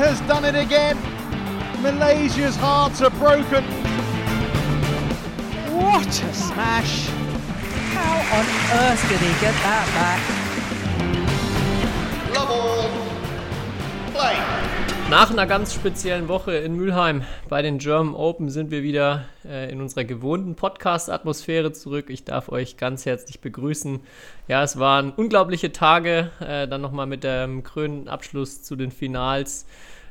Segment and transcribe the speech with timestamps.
[0.00, 0.96] has done it again.
[1.82, 3.62] Malaysia's hearts are broken.
[5.76, 7.08] What a smash!
[7.92, 8.46] How on
[8.80, 10.20] earth did he get that back?
[12.34, 12.88] Love all.
[14.12, 14.70] Play.
[15.10, 19.70] Nach einer ganz speziellen Woche in Mülheim bei den German Open sind wir wieder äh,
[19.70, 22.06] in unserer gewohnten Podcast-Atmosphäre zurück.
[22.08, 24.00] Ich darf euch ganz herzlich begrüßen.
[24.48, 26.30] Ja, es waren unglaubliche Tage.
[26.40, 29.66] Äh, dann nochmal mit dem krönenden Abschluss zu den Finals.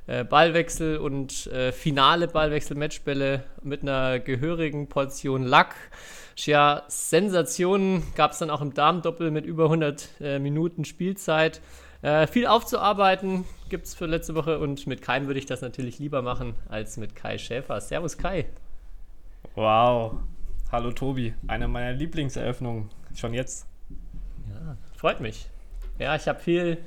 [0.09, 5.75] Äh, Ballwechsel und äh, finale Ballwechsel-Matchbälle mit einer gehörigen Portion Lack.
[6.35, 11.61] Ja, Sensationen gab es dann auch im Damendoppel mit über 100 äh, Minuten Spielzeit.
[12.01, 15.99] Äh, viel aufzuarbeiten gibt es für letzte Woche und mit Kai würde ich das natürlich
[15.99, 17.79] lieber machen als mit Kai Schäfer.
[17.79, 18.47] Servus Kai.
[19.53, 20.15] Wow.
[20.71, 21.35] Hallo Tobi.
[21.45, 22.89] Eine meiner Lieblingseröffnungen.
[23.13, 23.67] Schon jetzt.
[24.49, 25.51] Ja, freut mich.
[25.99, 26.79] Ja, ich habe viel,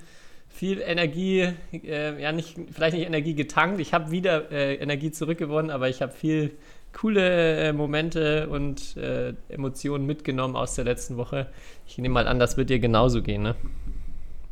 [0.53, 3.81] viel Energie, äh, ja, nicht, vielleicht nicht Energie getankt.
[3.81, 6.53] Ich habe wieder äh, Energie zurückgewonnen, aber ich habe viel
[6.92, 11.48] coole äh, Momente und äh, Emotionen mitgenommen aus der letzten Woche.
[11.86, 13.56] Ich nehme mal an, das wird dir genauso gehen, ne?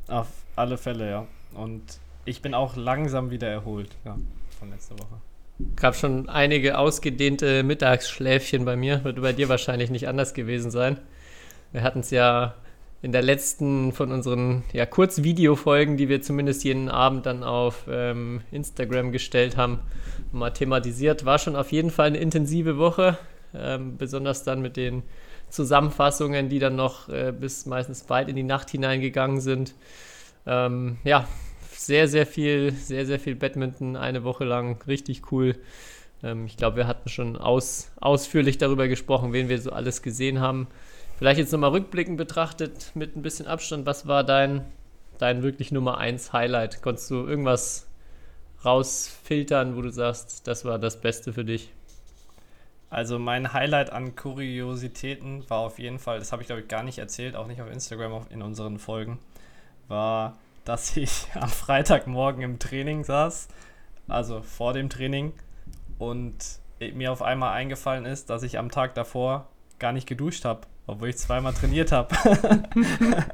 [0.09, 1.27] Auf alle Fälle, ja.
[1.55, 4.17] Und ich bin auch langsam wieder erholt, ja,
[4.59, 5.21] von letzter Woche.
[5.77, 9.05] Gab schon einige ausgedehnte Mittagsschläfchen bei mir.
[9.05, 10.99] Wird bei dir wahrscheinlich nicht anders gewesen sein.
[11.73, 12.55] Wir hatten es ja
[13.03, 18.43] in der letzten von unseren ja, Kurzvideofolgen, die wir zumindest jeden Abend dann auf ähm,
[18.51, 19.81] Instagram gestellt haben,
[20.33, 21.25] mal thematisiert.
[21.25, 23.17] War schon auf jeden Fall eine intensive Woche,
[23.55, 25.03] ähm, besonders dann mit den
[25.49, 29.75] Zusammenfassungen, die dann noch äh, bis meistens weit in die Nacht hineingegangen sind.
[30.47, 31.27] Ähm, ja,
[31.73, 34.83] sehr, sehr viel, sehr, sehr viel Badminton eine Woche lang.
[34.87, 35.57] Richtig cool.
[36.23, 40.41] Ähm, ich glaube, wir hatten schon aus, ausführlich darüber gesprochen, wen wir so alles gesehen
[40.41, 40.69] haben.
[41.21, 44.65] Vielleicht jetzt nochmal rückblickend betrachtet, mit ein bisschen Abstand, was war dein,
[45.19, 46.81] dein wirklich Nummer 1 Highlight?
[46.81, 47.87] Konntest du irgendwas
[48.65, 51.75] rausfiltern, wo du sagst, das war das Beste für dich?
[52.89, 56.83] Also mein Highlight an Kuriositäten war auf jeden Fall, das habe ich glaube ich gar
[56.83, 59.19] nicht erzählt, auch nicht auf Instagram in unseren Folgen,
[59.89, 63.49] war, dass ich am Freitagmorgen im Training saß,
[64.09, 65.35] also vor dem Training
[65.99, 66.61] und
[66.95, 69.49] mir auf einmal eingefallen ist, dass ich am Tag davor
[69.79, 72.15] gar nicht geduscht habe, obwohl ich zweimal trainiert habe.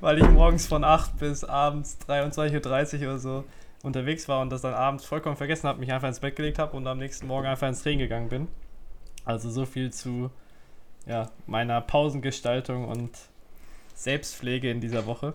[0.00, 3.44] Weil ich morgens von 8 bis abends 23.30 Uhr oder so
[3.82, 6.76] unterwegs war und das dann abends vollkommen vergessen habe, mich einfach ins Bett gelegt habe
[6.76, 8.48] und am nächsten Morgen einfach ins Training gegangen bin.
[9.24, 10.30] Also so viel zu
[11.06, 13.10] ja, meiner Pausengestaltung und
[13.94, 15.34] Selbstpflege in dieser Woche.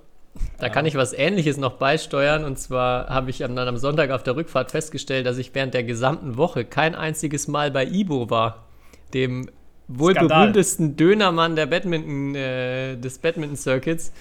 [0.58, 2.44] Da kann ich was Ähnliches noch beisteuern.
[2.44, 5.84] Und zwar habe ich dann am Sonntag auf der Rückfahrt festgestellt, dass ich während der
[5.84, 8.66] gesamten Woche kein einziges Mal bei Ibo war,
[9.14, 9.50] dem
[9.88, 10.40] wohl Skandal.
[10.40, 14.12] berühmtesten Dönermann der Badminton, äh, des Badminton-Circuits.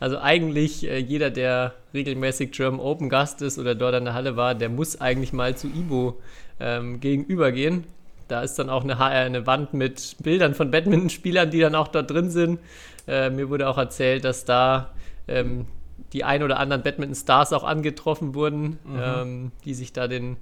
[0.00, 4.36] Also eigentlich äh, jeder, der regelmäßig German Open Gast ist oder dort an der Halle
[4.36, 6.20] war, der muss eigentlich mal zu Ibo
[6.60, 7.84] ähm, gegenübergehen.
[8.28, 12.10] Da ist dann auch eine, eine Wand mit Bildern von Badmintonspielern, die dann auch dort
[12.10, 12.60] drin sind.
[13.06, 14.92] Äh, mir wurde auch erzählt, dass da
[15.26, 15.66] ähm,
[16.12, 20.36] die ein oder anderen Badminton-Stars auch angetroffen wurden, ähm, die sich da den,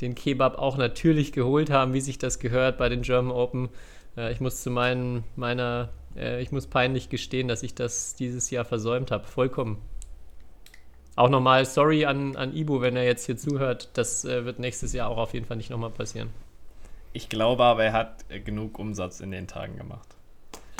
[0.00, 3.68] den Kebab auch natürlich geholt haben, wie sich das gehört bei den German Open.
[4.16, 8.50] Äh, ich muss zu meinen, meiner, äh, ich muss peinlich gestehen, dass ich das dieses
[8.50, 9.24] Jahr versäumt habe.
[9.24, 9.78] Vollkommen.
[11.14, 13.90] Auch nochmal sorry an, an Ibo, wenn er jetzt hier zuhört.
[13.94, 16.30] Das äh, wird nächstes Jahr auch auf jeden Fall nicht nochmal passieren.
[17.12, 20.08] Ich glaube aber, er hat genug Umsatz in den Tagen gemacht.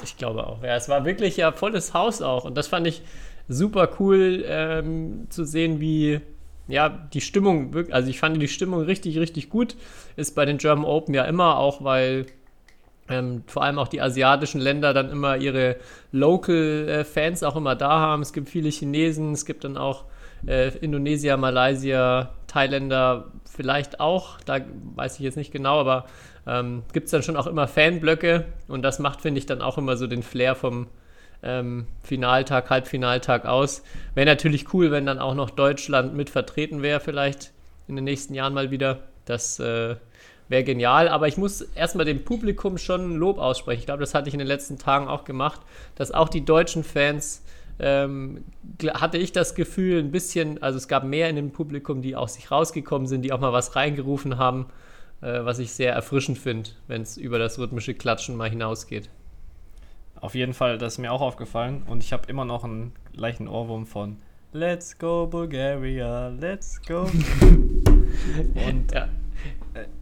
[0.03, 0.63] Ich glaube auch.
[0.63, 2.45] Ja, es war wirklich ja volles Haus auch.
[2.45, 3.03] Und das fand ich
[3.49, 6.21] super cool ähm, zu sehen, wie
[6.69, 9.77] ja die Stimmung, also ich fand die Stimmung richtig, richtig gut.
[10.17, 12.27] Ist bei den German Open ja immer, auch weil
[13.09, 15.77] ähm, vor allem auch die asiatischen Länder dann immer ihre
[16.13, 18.23] Local-Fans auch immer da haben.
[18.23, 20.05] Es gibt viele Chinesen, es gibt dann auch
[20.47, 24.61] äh, Indonesier, Malaysier, Thailänder vielleicht auch, da
[24.97, 26.07] weiß ich jetzt nicht genau, aber
[26.47, 29.79] ähm, gibt es dann schon auch immer Fanblöcke und das macht, finde ich, dann auch
[29.79, 30.89] immer so den Flair vom
[31.43, 33.83] ähm, Finaltag, Halbfinaltag aus.
[34.15, 37.53] Wäre natürlich cool, wenn dann auch noch Deutschland mit vertreten wäre, vielleicht
[37.89, 39.01] in den nächsten Jahren mal wieder.
[39.25, 39.97] Das äh,
[40.53, 43.81] wäre genial, aber ich muss erstmal dem Publikum schon Lob aussprechen.
[43.81, 45.61] Ich glaube, das hatte ich in den letzten Tagen auch gemacht,
[45.97, 47.43] dass auch die deutschen Fans
[47.81, 48.45] ähm,
[48.95, 52.35] hatte ich das Gefühl, ein bisschen, also es gab mehr in dem Publikum, die aus
[52.35, 54.67] sich rausgekommen sind, die auch mal was reingerufen haben,
[55.23, 59.09] äh, was ich sehr erfrischend finde, wenn es über das rhythmische Klatschen mal hinausgeht.
[60.21, 63.49] Auf jeden Fall, das ist mir auch aufgefallen und ich habe immer noch einen leichten
[63.49, 64.19] Ohrwurm von
[64.53, 67.05] Let's go Bulgaria, let's go.
[68.55, 69.09] und Ja.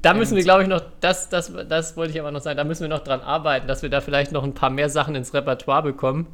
[0.03, 2.65] Da müssen wir, glaube ich, noch, das, das, das wollte ich aber noch sagen, da
[2.65, 5.33] müssen wir noch dran arbeiten, dass wir da vielleicht noch ein paar mehr Sachen ins
[5.33, 6.27] Repertoire bekommen.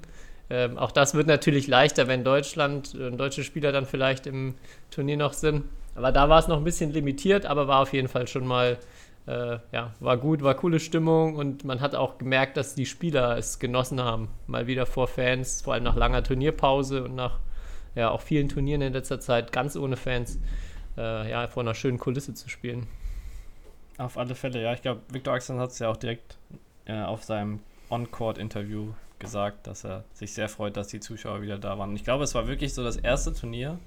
[0.48, 4.54] Ähm, auch das wird natürlich leichter, wenn Deutschland, äh, deutsche Spieler dann vielleicht im
[4.90, 5.64] Turnier noch sind.
[5.94, 8.78] Aber da war es noch ein bisschen limitiert, aber war auf jeden Fall schon mal,
[9.26, 13.36] äh, ja, war gut, war coole Stimmung und man hat auch gemerkt, dass die Spieler
[13.36, 14.28] es genossen haben.
[14.46, 17.40] Mal wieder vor Fans, vor allem nach langer Turnierpause und nach
[17.94, 20.38] ja, auch vielen Turnieren in letzter Zeit ganz ohne Fans,
[20.96, 22.86] äh, ja, vor einer schönen Kulisse zu spielen.
[23.98, 24.72] Auf alle Fälle, ja.
[24.72, 26.36] Ich glaube, Viktor Axel hat es ja auch direkt
[26.84, 27.60] äh, auf seinem
[27.90, 31.94] On-Court-Interview gesagt, dass er sich sehr freut, dass die Zuschauer wieder da waren.
[31.96, 33.78] Ich glaube, es war wirklich so das erste Turnier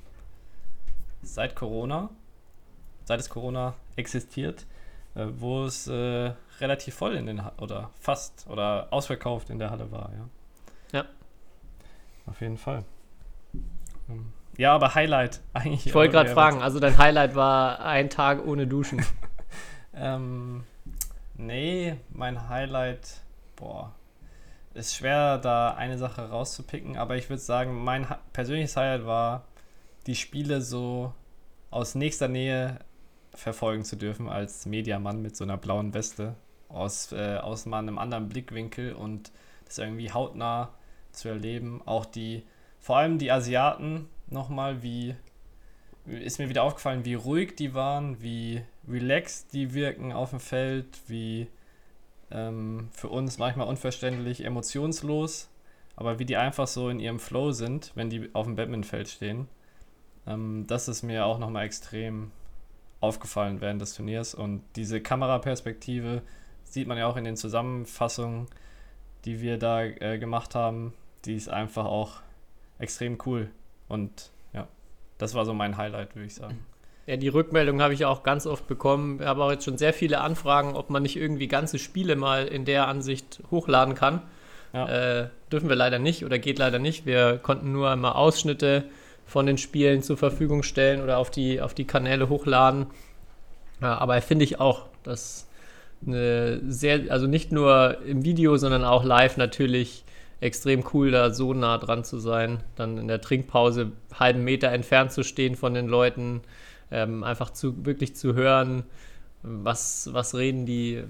[1.22, 2.10] seit Corona,
[3.06, 4.66] seit es Corona existiert,
[5.16, 9.70] äh, wo es äh, relativ voll in den ha oder fast oder ausverkauft in der
[9.70, 11.00] Halle war, ja.
[11.00, 11.06] Ja.
[12.26, 12.84] Auf jeden Fall.
[14.10, 15.86] Ähm, ja, aber Highlight eigentlich.
[15.86, 19.06] Ich wollte gerade fragen, also dein Highlight war ein Tag ohne Duschen.
[20.00, 20.64] ähm,
[21.36, 23.22] nee, mein Highlight,
[23.56, 23.94] boah,
[24.74, 29.46] ist schwer, da eine Sache rauszupicken, aber ich würde sagen, mein persönliches Highlight war,
[30.08, 31.14] die Spiele so
[31.72, 32.80] aus nächster Nähe
[33.34, 36.36] verfolgen zu dürfen als Mediamann mit so einer blauen Weste
[36.68, 39.32] aus, äh, aus mal einem anderen Blickwinkel und
[39.66, 40.70] das irgendwie hautnah
[41.12, 41.82] zu erleben.
[41.86, 42.44] Auch die,
[42.80, 45.16] vor allem die Asiaten nochmal, wie
[46.06, 50.88] ist mir wieder aufgefallen, wie ruhig die waren, wie relaxed die wirken auf dem Feld,
[51.08, 51.48] wie
[52.32, 55.50] ähm, für uns manchmal unverständlich emotionslos,
[55.96, 59.48] aber wie die einfach so in ihrem Flow sind, wenn die auf dem Badmintonfeld stehen.
[60.28, 62.32] Ähm, das ist mir auch nochmal extrem
[63.02, 66.22] aufgefallen während des Turniers und diese Kameraperspektive
[66.64, 68.48] sieht man ja auch in den Zusammenfassungen,
[69.26, 70.94] die wir da äh, gemacht haben.
[71.26, 72.22] Die ist einfach auch
[72.78, 73.50] extrem cool
[73.88, 74.68] und ja,
[75.18, 76.60] das war so mein Highlight, würde ich sagen.
[77.10, 79.18] Ja, die Rückmeldung habe ich auch ganz oft bekommen.
[79.20, 82.46] Ich habe auch jetzt schon sehr viele Anfragen, ob man nicht irgendwie ganze Spiele mal
[82.46, 84.22] in der Ansicht hochladen kann.
[84.74, 85.22] Ja.
[85.24, 87.08] Äh, dürfen wir leider nicht oder geht leider nicht.
[87.08, 88.84] Wir konnten nur einmal Ausschnitte
[89.26, 92.86] von den Spielen zur Verfügung stellen oder auf die, auf die Kanäle hochladen.
[93.82, 95.48] Ja, aber finde ich auch, dass
[96.06, 100.04] eine sehr, also nicht nur im Video, sondern auch live natürlich
[100.42, 104.70] extrem cool, da so nah dran zu sein, dann in der Trinkpause einen halben Meter
[104.70, 106.42] entfernt zu stehen von den Leuten,
[106.92, 108.84] ähm, einfach zu, wirklich zu hören,
[109.42, 111.04] was, was reden die.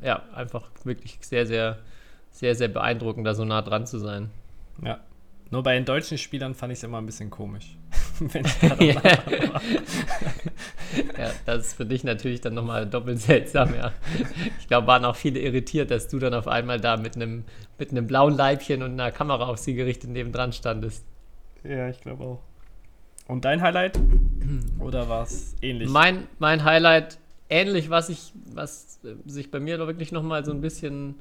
[0.00, 1.78] Ja, einfach wirklich sehr, sehr,
[2.30, 4.30] sehr, sehr beeindruckend, da so nah dran zu sein.
[4.82, 5.00] Ja.
[5.50, 7.76] Nur bei den deutschen Spielern fand ich es immer ein bisschen komisch.
[8.80, 9.00] ja.
[11.18, 13.92] ja, das ist für dich natürlich dann nochmal doppelt seltsam, ja.
[14.58, 17.44] Ich glaube, waren auch viele irritiert, dass du dann auf einmal da mit einem
[17.78, 21.04] mit einem blauen Leibchen und einer Kamera auf sie gerichtet nebendran standest.
[21.62, 22.53] Ja, ich glaube auch.
[23.26, 23.98] Und dein Highlight?
[24.78, 25.88] Oder war es ähnlich?
[25.88, 27.18] Mein, mein Highlight,
[27.48, 31.16] ähnlich, was, ich, was äh, sich bei mir wirklich nochmal so ein bisschen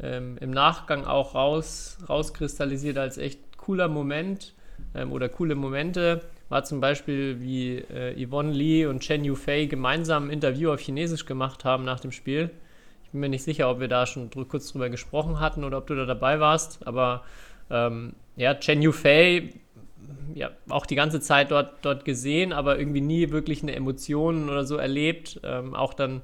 [0.00, 4.54] ähm, im Nachgang auch raus, rauskristallisiert als echt cooler Moment
[4.94, 10.26] ähm, oder coole Momente, war zum Beispiel, wie äh, Yvonne Lee und Chen Yufei gemeinsam
[10.26, 12.50] ein Interview auf Chinesisch gemacht haben nach dem Spiel.
[13.04, 15.78] Ich bin mir nicht sicher, ob wir da schon dr kurz drüber gesprochen hatten oder
[15.78, 17.22] ob du da dabei warst, aber
[17.70, 19.50] ähm, ja, Chen Yufei
[20.34, 24.64] ja, auch die ganze Zeit dort, dort gesehen, aber irgendwie nie wirklich eine Emotion oder
[24.64, 25.40] so erlebt.
[25.44, 26.22] Ähm, auch dann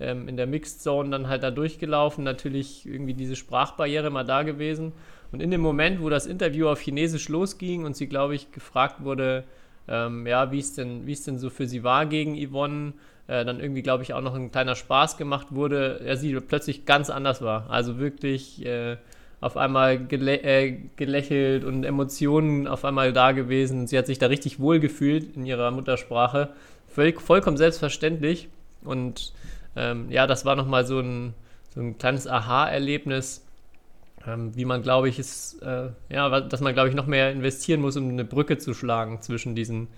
[0.00, 4.42] ähm, in der Mixed Zone dann halt da durchgelaufen, natürlich irgendwie diese Sprachbarriere mal da
[4.42, 4.92] gewesen.
[5.30, 9.02] Und in dem Moment, wo das Interview auf Chinesisch losging und sie, glaube ich, gefragt
[9.04, 9.44] wurde,
[9.88, 12.92] ähm, ja, wie es denn, es denn so für sie war gegen Yvonne,
[13.28, 16.84] äh, dann irgendwie, glaube ich, auch noch ein kleiner Spaß gemacht wurde, ja, sie plötzlich
[16.84, 17.70] ganz anders war.
[17.70, 18.96] Also wirklich äh,
[19.42, 23.88] auf einmal gelä äh, gelächelt und Emotionen auf einmal da gewesen.
[23.88, 26.50] Sie hat sich da richtig wohl gefühlt in ihrer Muttersprache.
[26.86, 28.48] Voll, vollkommen selbstverständlich.
[28.84, 29.32] Und
[29.74, 31.34] ähm, ja, das war nochmal so ein,
[31.74, 33.44] so ein kleines Aha-Erlebnis,
[34.28, 37.80] ähm, wie man, glaube ich, ist, äh, ja, dass man, glaube ich, noch mehr investieren
[37.80, 39.88] muss, um eine Brücke zu schlagen zwischen diesen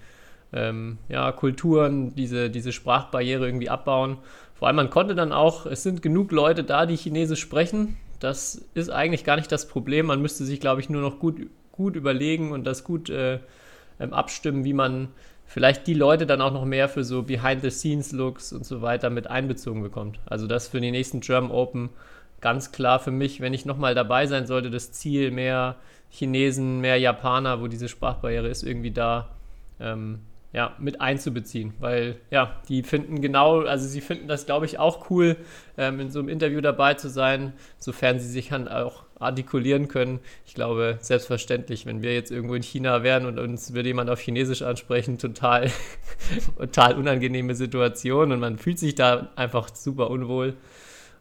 [0.55, 4.17] ähm, ja, Kulturen, diese, diese Sprachbarriere irgendwie abbauen.
[4.55, 8.64] Vor allem, man konnte dann auch, es sind genug Leute da, die Chinesisch sprechen, das
[8.73, 10.07] ist eigentlich gar nicht das Problem.
[10.07, 13.38] Man müsste sich, glaube ich, nur noch gut, gut überlegen und das gut äh,
[14.00, 15.09] ähm, abstimmen, wie man
[15.45, 19.83] vielleicht die Leute dann auch noch mehr für so Behind-the-Scenes-Looks und so weiter mit einbezogen
[19.83, 20.19] bekommt.
[20.25, 21.90] Also das für die nächsten German Open
[22.40, 25.76] ganz klar für mich, wenn ich nochmal dabei sein sollte, das Ziel, mehr
[26.11, 29.28] Chinesen, mehr Japaner, wo diese Sprachbarriere ist, irgendwie da
[29.81, 30.21] ähm,
[30.55, 35.11] ja, mit einzubeziehen, weil ja, die finden genau, also sie finden das, glaube ich, auch
[35.11, 35.37] cool,
[35.77, 40.21] ähm, in so einem Interview dabei zu sein, sofern sie sich dann auch artikulieren können.
[40.47, 44.21] Ich glaube, selbstverständlich, wenn wir jetzt irgendwo in China wären und uns würde jemand auf
[44.21, 45.73] Chinesisch ansprechen, total,
[46.57, 50.55] total unangenehme Situation und man fühlt sich da einfach super unwohl.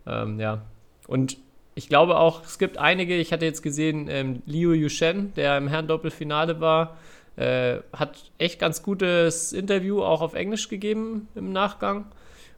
[0.05, 0.61] Ähm, ja,
[1.07, 1.37] und
[1.73, 5.67] ich glaube auch, es gibt einige, ich hatte jetzt gesehen, ähm, Liu Yushen, der im
[5.67, 6.97] Herren-Doppelfinale war,
[7.35, 12.05] Äh, hat echt ganz gutes Interview auch auf Englisch gegeben im Nachgang.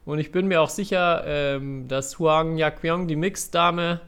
[0.04, 4.00] Und ich bin mir auch sicher, ähm, dass Huang Yaqiong, die Mixed-Dame,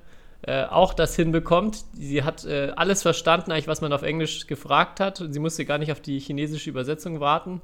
[0.42, 1.84] äh, auch das hinbekommt.
[1.94, 5.22] Sie hat äh, alles verstanden, eigentlich, was man auf Englisch gefragt hat.
[5.28, 7.60] Sie musste gar nicht auf die chinesische Übersetzung warten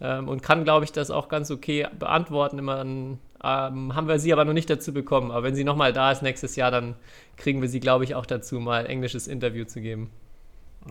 [0.00, 2.58] ähm, und kann, glaube ich, das auch ganz okay beantworten.
[2.58, 5.30] Immer an, ähm, haben wir sie aber noch nicht dazu bekommen.
[5.30, 6.94] Aber wenn sie nochmal da ist nächstes Jahr, dann
[7.36, 10.10] kriegen wir sie, glaube ich, auch dazu, mal ein englisches Interview zu geben.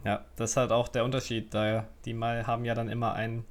[0.03, 1.53] Ja, das ist halt auch der Unterschied.
[1.53, 3.45] Da die mal haben ja dann immer einen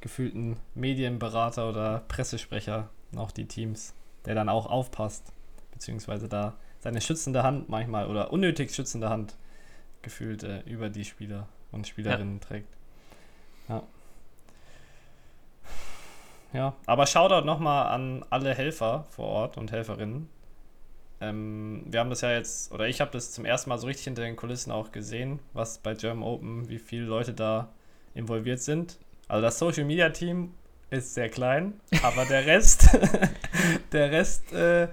[0.00, 5.32] gefühlten Medienberater oder Pressesprecher, auch die Teams, der dann auch aufpasst,
[5.72, 9.36] beziehungsweise da seine schützende Hand manchmal oder unnötig schützende Hand
[10.02, 12.46] gefühlt äh, über die Spieler und Spielerinnen ja.
[12.46, 12.76] trägt.
[13.68, 13.82] Ja.
[16.52, 20.30] Ja, aber Shoutout nochmal an alle Helfer vor Ort und Helferinnen.
[21.20, 24.04] Ähm, wir haben das ja jetzt, oder ich habe das zum ersten Mal so richtig
[24.04, 27.72] hinter den Kulissen auch gesehen, was bei German Open, wie viele Leute da
[28.14, 28.98] involviert sind.
[29.26, 30.54] Also das Social Media Team
[30.90, 32.88] ist sehr klein, aber der Rest,
[33.92, 34.88] der Rest äh,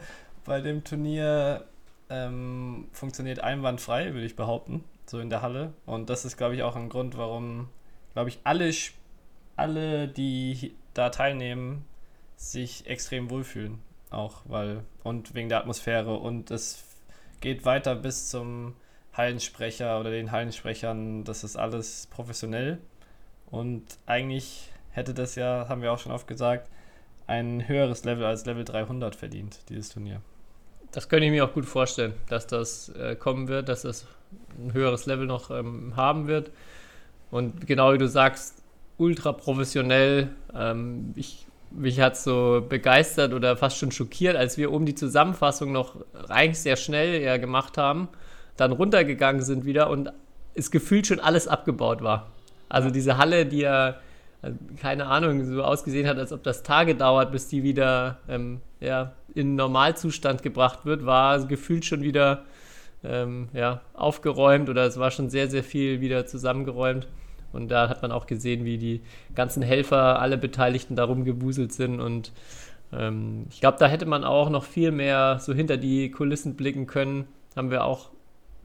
[0.46, 1.66] bei dem Turnier
[2.10, 5.74] ähm, funktioniert einwandfrei, würde ich behaupten, so in der Halle.
[5.86, 7.70] Und das ist, glaube ich, auch ein Grund, warum,
[8.14, 8.72] glaube ich, alle,
[9.56, 11.86] alle, die da teilnehmen,
[12.36, 13.80] sich extrem wohlfühlen.
[14.16, 16.18] Auch weil, und wegen der Atmosphäre.
[16.18, 16.84] Und es
[17.42, 18.74] geht weiter bis zum
[19.14, 21.24] Hallensprecher oder den Hallensprechern.
[21.26, 22.80] Das ist alles professionell.
[23.52, 26.70] Und eigentlich hätte das ja, haben wir auch schon oft gesagt,
[27.28, 30.22] ein höheres Level als Level 300 verdient, dieses Turnier.
[30.92, 34.08] Das könnte ich mir auch gut vorstellen, dass das äh, kommen wird, dass das
[34.58, 36.52] ein höheres Level noch ähm, haben wird.
[37.32, 38.64] Und genau wie du sagst,
[38.98, 40.30] ultra professionell.
[40.54, 44.96] Ähm, ich, mich hat es so begeistert oder fast schon schockiert, als wir um die
[44.96, 45.96] Zusammenfassung noch
[46.30, 48.08] eigentlich sehr schnell ja, gemacht haben,
[48.58, 50.12] dann runtergegangen sind wieder und
[50.54, 52.32] es gefühlt schon alles abgebaut war.
[52.70, 53.96] Also diese Halle, die ja,
[54.42, 58.62] also keine Ahnung, so ausgesehen hat, als ob das Tage dauert, bis die wieder ähm,
[58.80, 62.44] ja, in Normalzustand gebracht wird, war gefühlt schon wieder
[63.04, 67.08] ähm, ja, aufgeräumt oder es war schon sehr, sehr viel wieder zusammengeräumt.
[67.56, 69.02] Und da hat man auch gesehen, wie die
[69.34, 72.00] ganzen Helfer, alle Beteiligten darum gewuselt sind.
[72.00, 72.32] Und
[72.94, 76.86] ähm, ich glaube, da hätte man auch noch viel mehr so hinter die Kulissen blicken
[76.86, 77.28] können.
[77.56, 78.10] Haben wir auch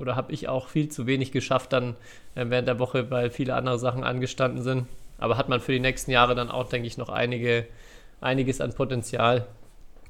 [0.00, 1.94] oder habe ich auch viel zu wenig geschafft dann
[2.35, 4.87] äh, während der Woche, weil viele andere Sachen angestanden sind.
[5.18, 7.66] Aber hat man für die nächsten Jahre dann auch, denke ich, noch einige,
[8.23, 9.47] einiges an Potenzial,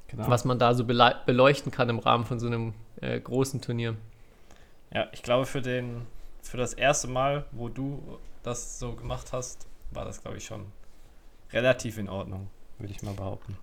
[0.06, 0.28] genau.
[0.28, 3.96] was man da so beleuchten kann im Rahmen von so einem äh, großen Turnier.
[4.94, 6.02] Ja, ich glaube, für, den,
[6.42, 8.00] für das erste Mal, wo du
[8.42, 10.66] das so gemacht hast, war das, glaube ich, schon
[11.52, 13.56] relativ in Ordnung, würde ich mal behaupten.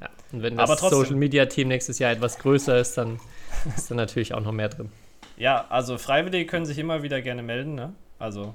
[0.00, 3.20] Ja, und wenn das Social Media Team nächstes Jahr etwas größer ist, dann
[3.76, 4.90] ist da natürlich auch noch mehr drin.
[5.36, 7.94] Ja, also Freiwillige können sich immer wieder gerne melden, ne?
[8.18, 8.54] Also,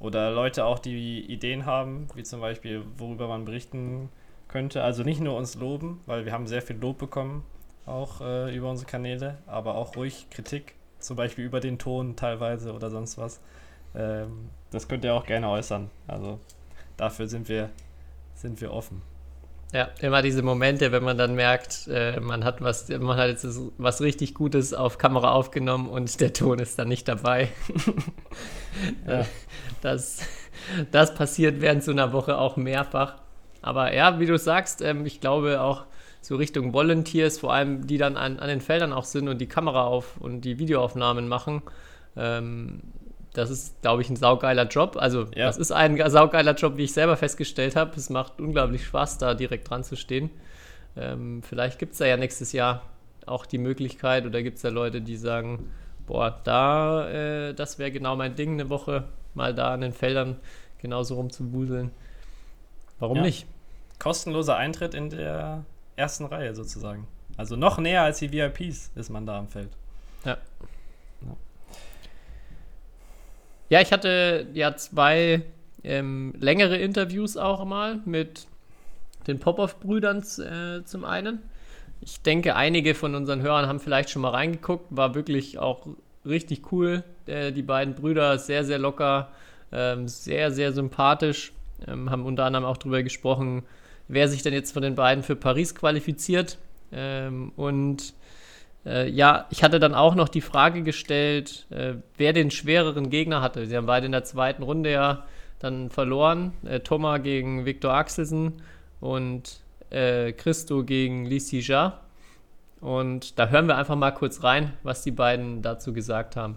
[0.00, 4.08] oder Leute auch, die Ideen haben, wie zum Beispiel, worüber man berichten
[4.48, 4.82] könnte.
[4.82, 7.44] Also nicht nur uns loben, weil wir haben sehr viel Lob bekommen,
[7.86, 12.72] auch äh, über unsere Kanäle, aber auch ruhig Kritik, zum Beispiel über den Ton teilweise
[12.72, 13.40] oder sonst was.
[13.94, 15.90] Ähm, das könnt ihr auch gerne äußern.
[16.06, 16.38] Also
[16.96, 17.70] dafür sind wir,
[18.34, 19.02] sind wir offen.
[19.72, 23.46] Ja, immer diese Momente, wenn man dann merkt, äh, man hat was, man hat jetzt
[23.76, 27.48] was richtig Gutes auf Kamera aufgenommen und der Ton ist dann nicht dabei.
[29.06, 29.26] ja.
[29.82, 30.20] das,
[30.90, 33.16] das passiert während so einer Woche auch mehrfach.
[33.60, 35.84] Aber ja, wie du sagst, ähm, ich glaube auch
[36.22, 39.48] so Richtung Volunteers, vor allem die dann an, an den Feldern auch sind und die
[39.48, 41.62] Kamera auf und die Videoaufnahmen machen,
[42.16, 42.80] ähm,
[43.38, 44.96] das ist, glaube ich, ein saugeiler Job.
[44.98, 45.46] Also, ja.
[45.46, 47.92] das ist ein saugeiler Job, wie ich selber festgestellt habe.
[47.96, 50.30] Es macht unglaublich Spaß, da direkt dran zu stehen.
[50.96, 52.82] Ähm, vielleicht gibt es da ja nächstes Jahr
[53.26, 55.70] auch die Möglichkeit oder gibt es da Leute, die sagen,
[56.06, 59.04] boah, da, äh, das wäre genau mein Ding, eine Woche
[59.34, 60.36] mal da an den Feldern
[60.78, 61.92] genauso rumzubuseln.
[62.98, 63.22] Warum ja.
[63.22, 63.46] nicht?
[64.00, 65.64] Kostenloser Eintritt in der
[65.94, 67.06] ersten Reihe sozusagen.
[67.36, 69.70] Also noch näher als die VIPs ist man da am Feld.
[70.24, 70.38] Ja.
[73.68, 75.42] Ja, ich hatte ja zwei
[75.84, 78.46] ähm, längere Interviews auch mal mit
[79.26, 81.42] den Popov-Brüdern äh, zum einen.
[82.00, 84.86] Ich denke, einige von unseren Hörern haben vielleicht schon mal reingeguckt.
[84.90, 85.86] War wirklich auch
[86.24, 87.04] richtig cool.
[87.26, 89.28] Äh, die beiden Brüder sehr, sehr locker,
[89.70, 91.52] ähm, sehr, sehr sympathisch.
[91.86, 93.64] Ähm, haben unter anderem auch darüber gesprochen,
[94.08, 96.56] wer sich denn jetzt von den beiden für Paris qualifiziert.
[96.90, 98.14] Ähm, und
[98.88, 103.42] äh, ja, ich hatte dann auch noch die Frage gestellt, äh, wer den schwereren Gegner
[103.42, 103.66] hatte.
[103.66, 105.24] Sie haben beide in der zweiten Runde ja
[105.58, 106.52] dann verloren.
[106.64, 108.62] Äh, Thomas gegen Viktor Axelsen
[109.00, 112.00] und äh, Christo gegen Li Sija.
[112.80, 116.56] Und da hören wir einfach mal kurz rein, was die beiden dazu gesagt haben.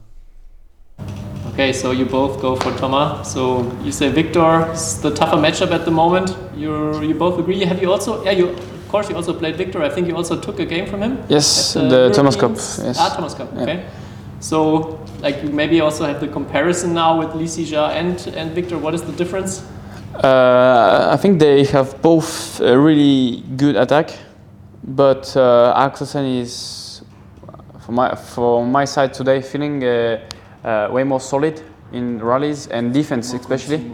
[1.00, 3.34] Ok, Okay, so you both go for Thomas.
[3.34, 6.36] So you say Victor is the tougher matchup at the moment.
[6.56, 7.66] You you both agree.
[7.66, 8.24] Have you also?
[8.24, 8.56] Yeah, you.
[8.92, 9.82] Of course, you also played Victor.
[9.82, 11.24] I think you also took a game from him.
[11.30, 12.52] Yes, at the Thomas Cup.
[12.52, 12.98] Yes.
[13.00, 13.50] Ah, Thomas Cup.
[13.56, 13.62] Yeah.
[13.62, 13.86] Okay.
[14.42, 18.78] So like you maybe also have the comparison now with Lisija and and Victor.
[18.78, 19.64] What is the difference?
[20.22, 24.12] Uh, I think they have both a really good attack,
[24.84, 27.02] but uh, Axelsen is,
[27.86, 30.20] for my for my side today, feeling uh,
[30.66, 31.62] uh, way more solid
[31.94, 33.90] in rallies and defense, especially.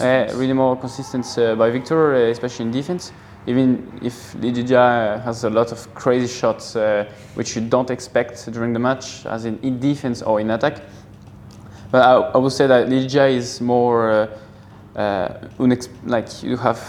[0.00, 3.12] Uh, really more consistent uh, by Victor, uh, especially in defense.
[3.46, 8.72] Even if Lidija has a lot of crazy shots uh, which you don't expect during
[8.72, 10.80] the match, as in, in defense or in attack.
[11.90, 16.80] But I, I would say that Lidija is more uh, uh, unex- like you have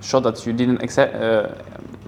[0.00, 1.54] shot that you didn't accept, uh,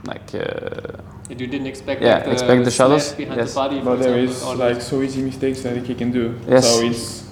[0.05, 2.01] like uh, That you didn't expect.
[2.01, 3.51] Yeah, like the, expect the slash shadows, behind yes.
[3.51, 3.81] the body.
[3.81, 6.39] But there example, is or like so easy mistakes that he can do.
[6.49, 6.67] Yes.
[6.67, 7.28] So it's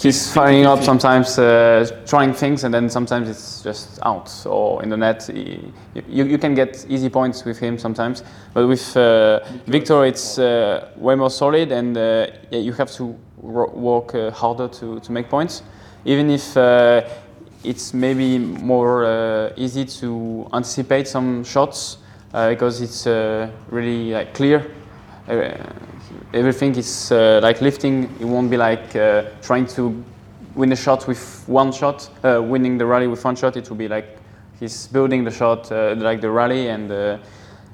[0.00, 4.88] he's firing up sometimes, uh, trying things, and then sometimes it's just out or in
[4.88, 5.28] the net.
[5.34, 8.22] You, you can get easy points with him sometimes,
[8.54, 13.16] but with uh, Victor, it's uh, way more solid, and uh, yeah, you have to
[13.40, 15.62] work uh, harder to, to make points,
[16.04, 16.56] even if.
[16.56, 17.02] Uh,
[17.64, 21.98] it's maybe more easy to anticipate some shots
[22.30, 23.04] because it's
[23.68, 24.64] really like clear.
[26.34, 28.04] Everything is uh, like lifting.
[28.20, 30.04] It won't be like uh, trying to
[30.54, 33.56] win a shot with one shot, uh, winning the rally with one shot.
[33.56, 34.18] It will be like
[34.60, 37.18] he's building the shot, uh, like the rally, and uh,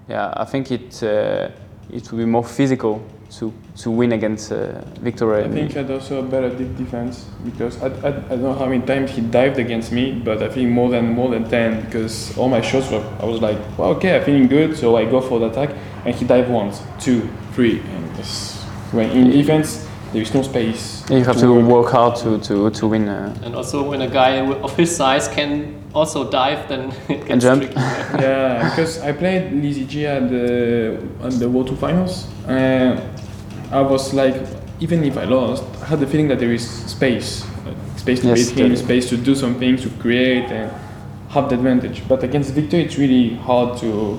[0.08, 1.48] yeah, I think it uh,
[1.90, 3.02] it will be more physical
[3.38, 5.34] to to win against uh, Victor.
[5.34, 8.54] I think he had also a better deep defense because I, I, I don't know
[8.54, 11.80] how many times he dived against me, but I think more than more than ten
[11.84, 15.04] because all my shots were I was like, well, okay, I'm feeling good, so I
[15.06, 15.70] go for the attack,
[16.04, 21.04] and he dived once, two, three, and it's, when in defense there is no space.
[21.10, 23.08] you have to work hard to to to win.
[23.08, 27.42] Uh, And also, when a guy of his size can also dive, then it gets
[27.44, 27.62] jump.
[27.62, 27.74] tricky.
[27.76, 28.20] yeah.
[28.20, 33.00] yeah, because I played Lizzy G at the at the World Tour Finals, and
[33.72, 34.36] I was like,
[34.80, 38.28] even if I lost, I had the feeling that there is space, like, space to
[38.28, 40.70] Yes, beat him, space to do something, to create and
[41.30, 42.02] have the advantage.
[42.08, 44.18] But against Victor, it's really hard to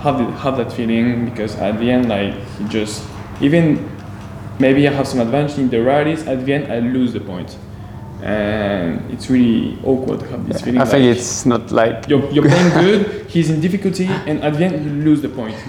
[0.00, 3.04] have the, have that feeling because at the end, like he just
[3.40, 3.90] even
[4.58, 6.26] maybe I have some advantage in the rallies.
[6.26, 7.56] At the end, I lose the point,
[8.22, 10.80] and it's really awkward to have this feeling.
[10.80, 14.64] I think it's not like you're, you're playing good, he's in difficulty, and at the
[14.64, 15.56] end you lose the point.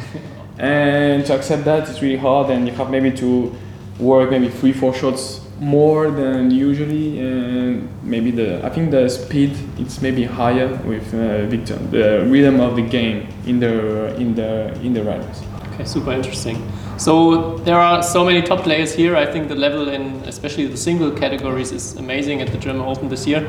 [0.60, 3.52] And to accept that it's really hard, and you have maybe to
[3.98, 9.56] work maybe three, four shots more than usually, and maybe the I think the speed
[9.78, 14.74] it's maybe higher with uh, Victor, the rhythm of the game in the in the
[14.82, 15.42] in the rallies.
[15.74, 16.58] Okay, super interesting.
[16.98, 19.16] So there are so many top players here.
[19.16, 23.08] I think the level in especially the single categories is amazing at the German Open
[23.08, 23.42] this year.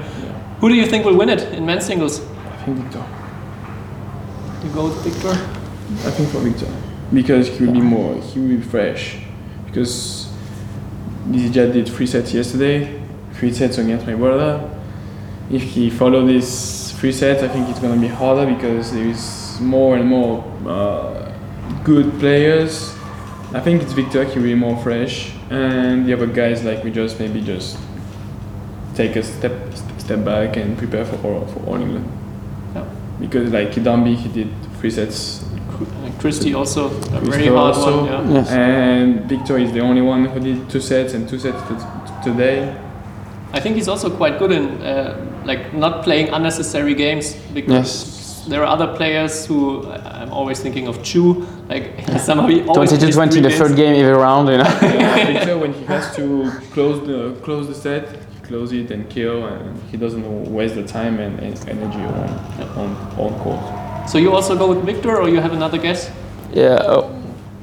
[0.60, 2.20] Who do you think will win it in men's singles?
[2.20, 3.04] I think Victor.
[4.62, 5.32] You go with Victor.
[6.06, 6.70] I think for Victor
[7.12, 9.18] because he will be more, he will be fresh.
[9.66, 10.31] Because
[11.28, 13.00] Lizija did three sets yesterday,
[13.34, 14.68] three sets against my brother.
[15.50, 19.60] If he follow these three sets, I think it's gonna be harder because there is
[19.60, 21.32] more and more uh,
[21.84, 22.94] good players.
[23.54, 26.90] I think it's Victor, he will be more fresh, and the other guys like we
[26.90, 27.78] just maybe just
[28.94, 29.52] take a step
[29.98, 32.10] step back and prepare for all, for All England.
[32.74, 32.88] Yeah.
[33.20, 35.44] Because like Kidambi, he did three sets
[36.18, 38.04] Christy also a very hard also.
[38.04, 38.06] one.
[38.30, 38.34] Yeah.
[38.34, 38.50] Yes.
[38.50, 42.30] and Victor is the only one who did two sets and two sets t- t-
[42.30, 42.74] today.
[43.52, 48.44] I think he's also quite good in uh, like not playing unnecessary games because Yes.
[48.48, 51.44] there are other players who I- I'm always thinking of Chu.
[51.68, 51.84] Like
[52.20, 53.60] somehow he always 20 to 20 the games.
[53.60, 54.78] third game every round, you know.
[54.82, 58.04] Yeah, Victor, when he has to close the close the set,
[58.44, 62.28] close it and kill, and he doesn't waste the time and, and energy on
[62.78, 63.60] on on court
[64.12, 66.10] So you also go with Victor, or you have another guess?
[66.52, 67.10] yeah, oh,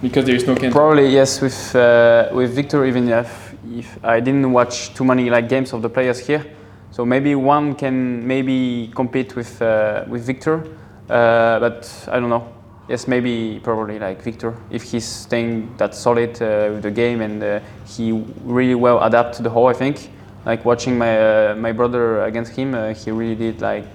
[0.01, 0.71] because there is no can.
[0.71, 2.85] probably yes with uh, with Victor.
[2.85, 6.43] Even if if I didn't watch too many like games of the players here,
[6.89, 10.65] so maybe one can maybe compete with uh, with Victor,
[11.07, 12.47] uh, but I don't know.
[12.87, 17.43] Yes, maybe probably like Victor if he's staying that solid uh, with the game and
[17.43, 19.67] uh, he really well adapt to the whole.
[19.67, 20.09] I think
[20.47, 21.13] like watching my
[21.51, 23.85] uh, my brother against him, uh, he really did like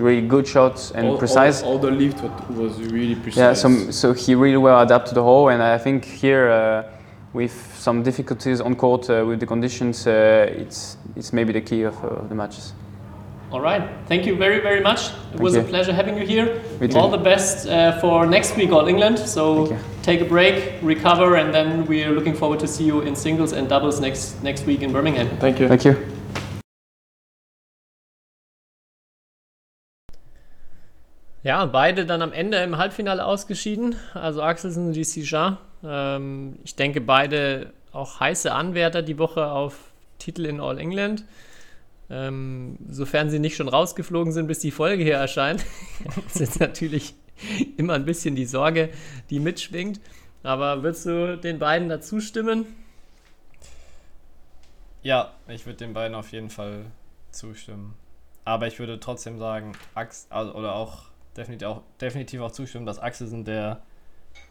[0.00, 1.62] really good shots and all, precise.
[1.62, 3.36] All, all the lift was really precise.
[3.36, 6.84] Yeah, so, so he really well adapted to the hole, and I think here uh,
[7.32, 11.82] with some difficulties on court uh, with the conditions, uh, it's it's maybe the key
[11.82, 12.72] of uh, the matches.
[13.52, 13.82] All right.
[14.06, 15.08] Thank you very, very much.
[15.08, 15.60] It Thank was you.
[15.60, 16.62] a pleasure having you here.
[16.80, 16.96] Me too.
[16.96, 19.18] All the best uh, for next week, All England.
[19.18, 23.16] So take a break, recover, and then we are looking forward to see you in
[23.16, 25.28] singles and doubles next next week in Birmingham.
[25.38, 25.68] Thank you.
[25.68, 26.19] Thank you.
[31.42, 33.96] Ja, beide dann am Ende im Halbfinale ausgeschieden.
[34.12, 35.58] Also Axelsen und Gisija.
[35.82, 41.24] Ähm, ich denke, beide auch heiße Anwärter die Woche auf Titel in All England.
[42.10, 45.64] Ähm, sofern sie nicht schon rausgeflogen sind, bis die Folge hier erscheint.
[46.34, 47.14] ist natürlich
[47.76, 48.90] immer ein bisschen die Sorge,
[49.30, 50.00] die mitschwingt.
[50.42, 52.66] Aber würdest du den beiden dazu stimmen?
[55.02, 56.84] Ja, ich würde den beiden auf jeden Fall
[57.30, 57.94] zustimmen.
[58.44, 62.98] Aber ich würde trotzdem sagen, Ax also, oder auch definitiv, auch definitiv auch zustimmen, dass
[62.98, 63.82] Axelsen der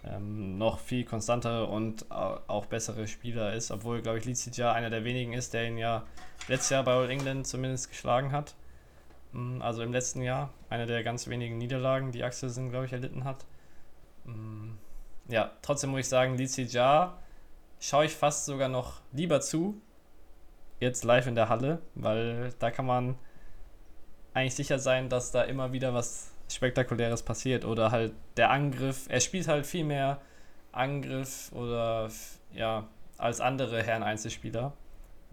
[0.04, 4.90] ähm, noch viel konstantere und au- auch bessere Spieler ist, obwohl, glaube ich, Lizidja einer
[4.90, 6.04] der wenigen ist, der ihn ja
[6.48, 8.56] letztes Jahr bei All England zumindest geschlagen hat.
[9.34, 13.24] Mm, Also im letzten Jahr einer der ganz wenigen Niederlagen, die Axelsen, glaube ich, erlitten
[13.24, 13.46] hat.
[14.26, 14.72] Mm,
[15.30, 17.18] Ja, trotzdem muss ich sagen, Lizidja
[17.80, 19.80] schaue ich fast sogar noch lieber zu,
[20.80, 23.16] jetzt live in der Halle, weil da kann man
[24.34, 29.20] eigentlich sicher sein, dass da immer wieder was Spektakuläres passiert oder halt der Angriff, er
[29.20, 30.20] spielt halt viel mehr
[30.72, 32.10] Angriff oder
[32.54, 34.74] ja, als andere Herren Einzelspieler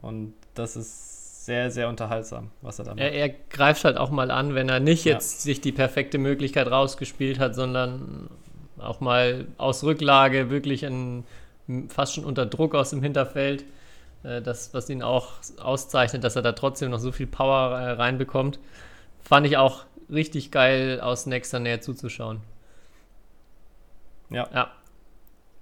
[0.03, 3.01] und das ist sehr, sehr unterhaltsam, was er da macht.
[3.01, 5.13] Er, er greift halt auch mal an, wenn er nicht Ja.
[5.15, 8.29] jetzt sich die perfekte Möglichkeit rausgespielt hat, sondern
[8.79, 11.25] auch mal aus Rücklage wirklich in,
[11.89, 13.65] fast schon unter Druck aus dem Hinterfeld.
[14.25, 17.91] Äh, Das, was ihn auch auszeichnet, dass er da trotzdem noch so viel Power äh,
[17.93, 18.59] reinbekommt.
[19.27, 22.43] Fand ich auch richtig geil aus nächster Nähe zuzuschauen.
[24.31, 24.49] Ja.
[24.53, 24.71] Ja,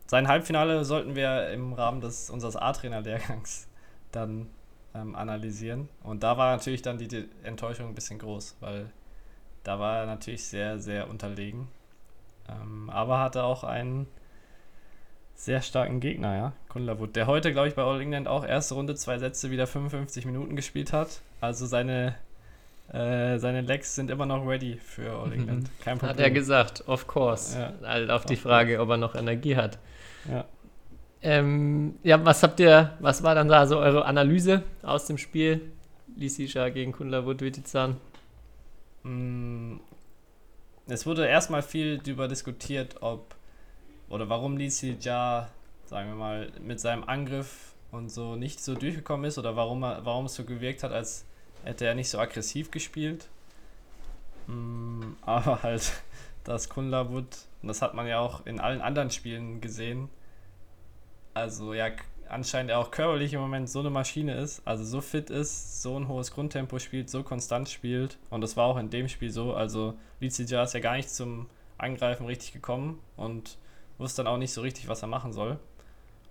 [0.06, 3.66] Sein Halbfinale sollten wir im Rahmen des unseres A-Trainer-Lehrgangs
[4.12, 4.50] dann
[4.94, 5.88] ähm, analysieren.
[6.02, 8.90] Und da war natürlich dann die, Enttäuschung ein bisschen groß, weil
[9.62, 11.68] da war er natürlich sehr, sehr unterlegen.
[12.48, 14.06] Ähm, aber hatte auch einen
[15.34, 18.94] sehr starken Gegner, ja, Kunlavut, der heute, glaube ich, bei All England auch erste Runde,
[18.94, 21.22] zwei Sätze wieder 55 Minuten gespielt hat.
[21.40, 22.14] Also seine,
[22.92, 25.70] äh, seine Legs sind immer noch ready für All England.
[25.80, 26.10] Kein Problem.
[26.10, 27.58] hat er gesagt, of course.
[27.58, 27.72] Ja.
[27.82, 29.78] Halt auf die Frage, ob er noch Energie hat.
[30.30, 30.44] Ja.
[31.22, 35.72] Ähm, ja, was habt ihr, was war dann da so eure Analyse aus dem Spiel?
[36.16, 37.96] Lisisha gegen Kunlavut Witizan.
[39.02, 39.76] Mm,
[40.86, 43.34] Es wurde erstmal viel darüber diskutiert, ob
[44.10, 45.48] oder warum Lisi Ja,
[45.86, 50.04] sagen wir mal, mit seinem Angriff und so nicht so durchgekommen ist oder warum, er,
[50.04, 51.24] warum es so gewirkt hat, als
[51.64, 53.28] hätte er nicht so aggressiv gespielt.
[54.46, 55.92] Mm, Aber halt,
[56.44, 60.08] dass Kunlavut, und das hat man ja auch in allen anderen Spielen gesehen,
[61.32, 61.90] also ja,
[62.28, 66.08] anscheinend auch körperlich im Moment so eine Maschine ist, also so fit ist, so ein
[66.08, 68.18] hohes Grundtempo spielt, so konstant spielt.
[68.30, 69.54] Und das war auch in dem Spiel so.
[69.54, 71.46] Also Lizija ist ja gar nicht zum
[71.78, 73.58] Angreifen richtig gekommen und
[73.98, 75.58] wusste dann auch nicht so richtig, was er machen soll.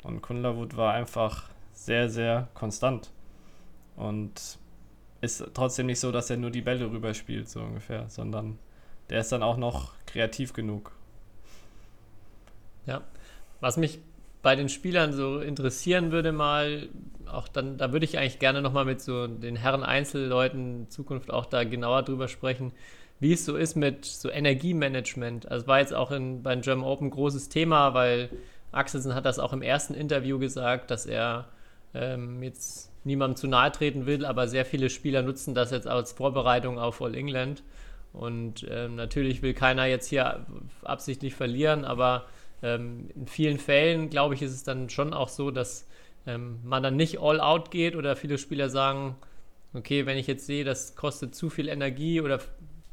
[0.04, 3.12] Und Kunlavut war einfach sehr, sehr konstant.
[3.96, 4.58] Und
[5.24, 8.60] ist trotzdem nicht so, dass er nur die Bälle rüberspielt, so ungefähr, sondern
[9.10, 10.92] der ist dann auch noch kreativ genug.
[12.86, 13.02] Ja.
[13.62, 14.00] Was mich
[14.42, 16.90] bei den Spielern so interessieren würde mal,
[17.26, 21.32] auch dann, da würde ich eigentlich gerne nochmal mit so den Herren Einzelleuten in Zukunft
[21.32, 22.74] auch da genauer drüber sprechen,
[23.22, 25.50] wie es so ist mit so Energiemanagement.
[25.50, 28.30] Also war jetzt auch in, beim German Open großes Thema, weil
[28.74, 31.48] Axelsen hat das auch im ersten Interview gesagt, dass er
[31.94, 36.14] ähm, jetzt niemandem zu nahe treten will, aber sehr viele Spieler nutzen das jetzt als
[36.14, 37.64] Vorbereitung auf All England.
[38.14, 40.46] Und ähm, natürlich will keiner jetzt hier
[40.84, 42.28] absichtlich verlieren, aber
[42.62, 45.88] ähm, in vielen Fällen, glaube ich, ist es dann schon auch so, dass
[46.28, 49.16] ähm, man dann nicht all out geht oder viele Spieler sagen,
[49.74, 52.40] okay, wenn ich jetzt sehe, das kostet zu viel Energie oder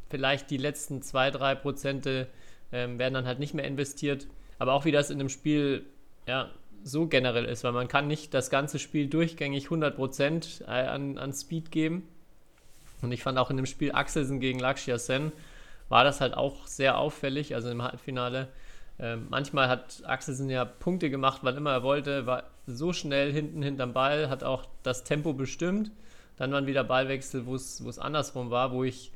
[0.09, 2.27] vielleicht die letzten zwei, drei Prozente
[2.73, 4.27] ähm, werden dann halt nicht mehr investiert.
[4.59, 5.85] Aber auch wie das in einem Spiel
[6.27, 6.51] ja,
[6.83, 11.33] so generell ist, weil man kann nicht das ganze Spiel durchgängig 100% äh, an, an
[11.33, 12.09] Speed geben.
[13.03, 15.33] Und ich fand auch in dem Spiel Axelsen gegen Lakshya Sen
[15.88, 18.49] war das halt auch sehr auffällig, also im Halbfinale.
[18.99, 23.62] Ähm, manchmal hat Axelsen ja Punkte gemacht, wann immer er wollte, war so schnell hinten
[23.62, 25.90] hinterm Ball, hat auch das Tempo bestimmt.
[26.37, 29.12] Dann waren wieder Ballwechsel, wo es andersrum war, wo ich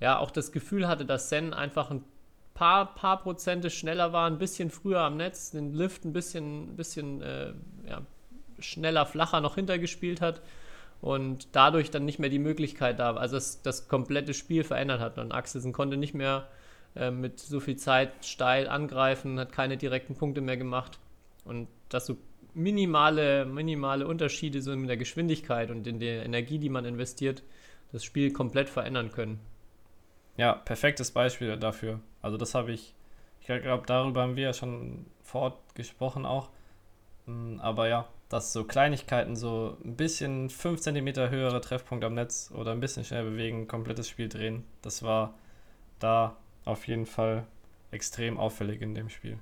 [0.00, 2.04] ja auch das Gefühl hatte, dass Sen einfach ein
[2.54, 7.20] paar, paar Prozente schneller war, ein bisschen früher am Netz, den Lift ein bisschen, bisschen
[7.20, 7.52] äh,
[7.88, 8.02] ja,
[8.58, 10.40] schneller, flacher noch hintergespielt hat
[11.00, 15.00] und dadurch dann nicht mehr die Möglichkeit da war, also das, das komplette Spiel verändert
[15.00, 15.18] hat.
[15.18, 16.48] Und Axelsen konnte nicht mehr
[16.96, 20.98] äh, mit so viel Zeit steil angreifen, hat keine direkten Punkte mehr gemacht.
[21.44, 22.16] Und dass so
[22.54, 27.42] minimale, minimale Unterschiede so in der Geschwindigkeit und in der Energie, die man investiert,
[27.92, 29.40] das Spiel komplett verändern können.
[30.36, 32.00] Ja, perfektes Beispiel dafür.
[32.22, 32.94] Also das habe ich,
[33.40, 36.50] ich glaube, darüber haben wir ja schon vor Ort gesprochen auch.
[37.26, 42.50] Mm, aber ja, dass so Kleinigkeiten, so ein bisschen 5 cm höhere Treffpunkt am Netz
[42.54, 45.34] oder ein bisschen schnell bewegen, komplettes Spiel drehen, das war
[46.00, 47.46] da auf jeden Fall
[47.92, 49.38] extrem auffällig in dem Spiel.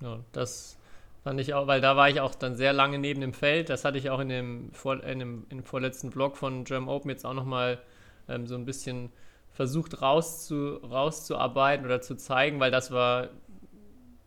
[0.00, 0.78] Ja, das
[1.24, 3.68] fand ich auch, weil da war ich auch dann sehr lange neben dem Feld.
[3.68, 6.88] Das hatte ich auch in dem, vor, in dem, in dem vorletzten Vlog von German
[6.88, 7.80] Open jetzt auch nochmal
[8.28, 9.10] ähm, so ein bisschen
[9.56, 13.30] versucht rauszu, rauszuarbeiten oder zu zeigen, weil das war,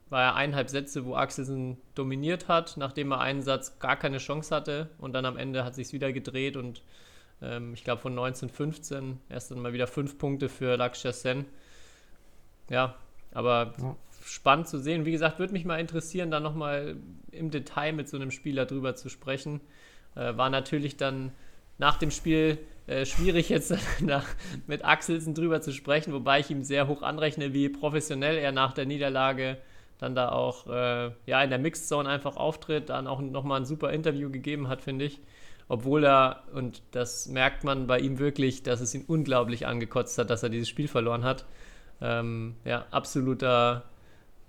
[0.09, 4.53] war ja eineinhalb Sätze, wo Axelsen dominiert hat, nachdem er einen Satz gar keine Chance
[4.55, 6.81] hatte und dann am Ende hat sich wieder gedreht und
[7.43, 11.45] ähm, ich glaube von 1915 erst dann mal wieder fünf Punkte für Lakshya Sen.
[12.71, 12.95] Ja,
[13.31, 13.95] aber ja.
[14.25, 15.05] spannend zu sehen.
[15.05, 16.97] Wie gesagt, würde mich mal interessieren, da nochmal
[17.31, 19.61] im Detail mit so einem Spieler drüber zu sprechen.
[20.15, 21.33] Äh, war natürlich dann
[21.77, 22.57] nach dem Spiel
[22.89, 24.25] äh, schwierig jetzt nach,
[24.67, 28.73] mit Axelsen drüber zu sprechen, wobei ich ihm sehr hoch anrechne, wie professionell er nach
[28.73, 29.58] der Niederlage
[29.99, 33.65] dann da auch äh, ja, in der Mixed Zone einfach auftritt, dann auch nochmal ein
[33.65, 35.19] super Interview gegeben hat, finde ich.
[35.67, 40.30] Obwohl er, und das merkt man bei ihm wirklich, dass es ihn unglaublich angekotzt hat,
[40.30, 41.45] dass er dieses Spiel verloren hat.
[42.02, 43.84] Ähm, ja, absoluter,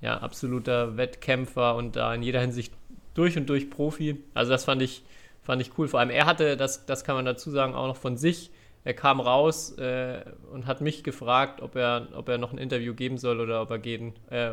[0.01, 2.73] ja, absoluter Wettkämpfer und da in jeder Hinsicht
[3.15, 4.23] durch und durch Profi.
[4.33, 5.03] Also das fand ich,
[5.43, 5.89] fand ich cool.
[5.89, 8.51] Vor allem er hatte, das, das kann man dazu sagen, auch noch von sich.
[8.83, 12.95] Er kam raus äh, und hat mich gefragt, ob er, ob er noch ein Interview
[12.95, 14.53] geben soll oder ob er gehen, äh,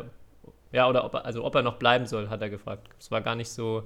[0.74, 2.90] ja, oder ob er, also ob er noch bleiben soll, hat er gefragt.
[3.00, 3.84] Es war gar nicht so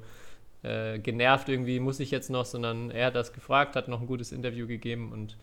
[0.63, 4.07] äh, genervt irgendwie, muss ich jetzt noch, sondern er hat das gefragt, hat noch ein
[4.07, 5.37] gutes Interview gegeben und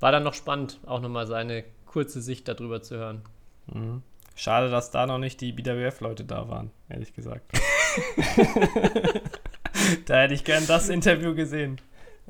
[0.00, 3.22] war dann noch spannend, auch nochmal seine kurze Sicht darüber zu hören.
[3.66, 4.02] Mhm.
[4.34, 7.50] Schade, dass da noch nicht die BWF-Leute da waren, ehrlich gesagt.
[10.06, 11.80] da hätte ich gern das Interview gesehen.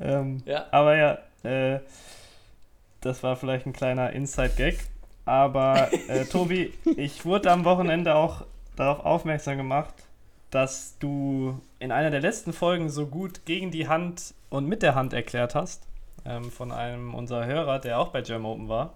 [0.00, 0.66] Ähm, ja.
[0.70, 1.80] Aber ja, äh,
[3.00, 4.78] das war vielleicht ein kleiner Inside-Gag.
[5.24, 8.44] Aber äh, Tobi, ich wurde am Wochenende auch
[8.76, 9.94] darauf aufmerksam gemacht,
[10.50, 14.94] dass du in einer der letzten Folgen so gut gegen die Hand und mit der
[14.94, 15.86] Hand erklärt hast.
[16.24, 18.94] Ähm, von einem unserer Hörer, der auch bei German Open war.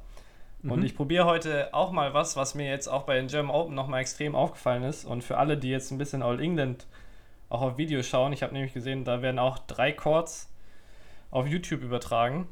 [0.62, 0.73] Mhm.
[0.73, 3.75] Und ich probiere heute auch mal was, was mir jetzt auch bei den German Open
[3.75, 5.05] nochmal extrem aufgefallen ist.
[5.05, 6.87] Und für alle, die jetzt ein bisschen All England
[7.50, 10.50] auch auf Video schauen, ich habe nämlich gesehen, da werden auch drei Chords
[11.30, 12.48] auf YouTube übertragen.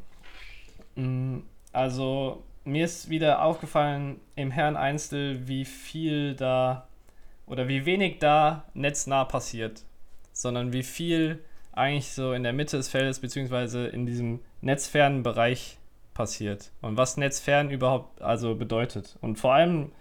[0.97, 1.39] Mm,
[1.73, 6.87] also mir ist wieder aufgefallen im Herren Einzel, wie viel da
[7.47, 9.83] oder wie wenig da netznah passiert,
[10.33, 15.79] sondern wie viel eigentlich so in der Mitte des Feldes beziehungsweise in diesem netzfernen Bereich
[16.13, 19.17] passiert und was netzfern überhaupt also bedeutet.
[19.21, 19.93] Und vor allem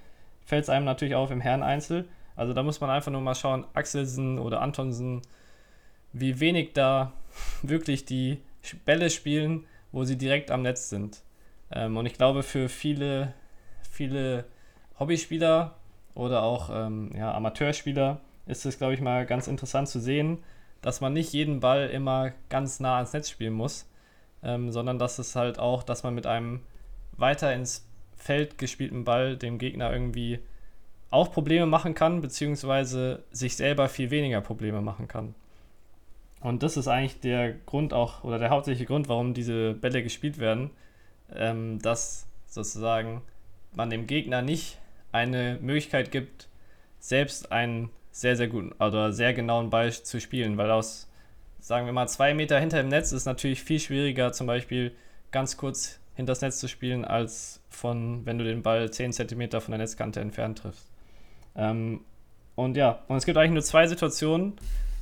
[0.44, 2.10] fällt es einem natürlich auf im Herreneinzel.
[2.38, 5.24] Also da muss man einfach nur mal schauen, Axelsen oder Antonsen,
[6.14, 7.12] wie wenig da
[7.64, 8.40] wirklich die
[8.86, 11.24] Bälle spielen, wo sie direkt am Netz sind.
[11.72, 13.34] Ähm, und ich glaube, für viele,
[13.90, 14.46] viele
[15.00, 15.76] Hobbyspieler
[16.14, 20.40] oder auch ähm, ja, Amateurspieler ist es, glaube ich, mal ganz interessant zu sehen,
[20.82, 23.90] dass man nicht jeden Ball immer ganz nah ans Netz spielen muss,
[24.44, 26.62] ähm, sondern dass es halt auch, dass man mit einem
[27.14, 30.40] weiter ins Feld gespielten Ball dem Gegner irgendwie
[31.10, 35.36] auch Probleme machen kann, beziehungsweise sich selber viel weniger Probleme machen kann.
[36.42, 40.38] Und das ist eigentlich der Grund auch, oder der hauptsächliche Grund, warum diese Bälle gespielt
[40.38, 40.70] werden,
[41.34, 43.22] ähm, dass sozusagen
[43.74, 44.78] man dem Gegner nicht
[45.12, 46.48] eine Möglichkeit gibt,
[47.00, 51.10] selbst einen sehr, sehr guten oder sehr genauen Ball zu spielen, weil aus,
[51.60, 54.94] sagen wir mal, zwei Meter hinter dem Netz ist natürlich viel schwieriger, zum Beispiel
[55.32, 59.62] ganz kurz hinter das Netz zu spielen, als von, wenn du den Ball 10 cm
[59.62, 60.88] von der Netzkante entfernt triffst.
[61.58, 62.02] Ähm,
[62.56, 64.54] und ja, und es gibt eigentlich nur zwei Situationen,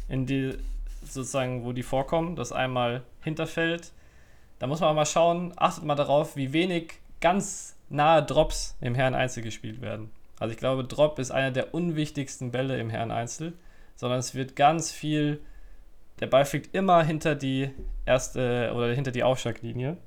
[0.10, 0.58] in die
[1.04, 2.36] sozusagen, wo die vorkommen.
[2.36, 3.92] Das einmal Hinterfeld.
[4.60, 8.96] Da muss man auch mal schauen, achtet mal darauf, wie wenig ganz nahe Drops im
[8.96, 10.12] Herren Einzel gespielt werden.
[10.40, 13.54] Also ich glaube, Drop ist einer der unwichtigsten Bälle im Herren Einzel,
[13.96, 15.40] sondern es wird ganz viel,
[16.20, 17.70] der Ball fliegt immer hinter die
[18.06, 19.98] erste oder hinter die Aufschlaglinie.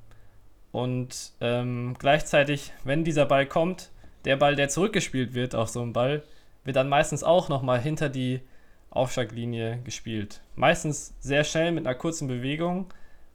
[0.70, 3.90] Und ähm, gleichzeitig, wenn dieser Ball kommt,
[4.24, 6.22] der Ball, der zurückgespielt wird auf so einem Ball,
[6.68, 8.42] wird dann meistens auch nochmal hinter die
[8.90, 10.42] Aufschlaglinie gespielt.
[10.54, 12.92] Meistens sehr schnell mit einer kurzen Bewegung,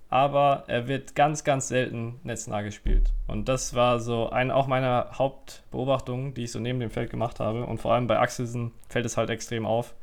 [0.07, 3.11] aber er wird ganz, ganz selten netznah gespielt.
[3.25, 7.39] Und das war so eine auch meiner Hauptbeobachtungen, die ich so neben dem Feld gemacht
[7.39, 7.65] habe.
[7.65, 9.95] Und vor allem bei Axelsen fällt es halt extrem auf.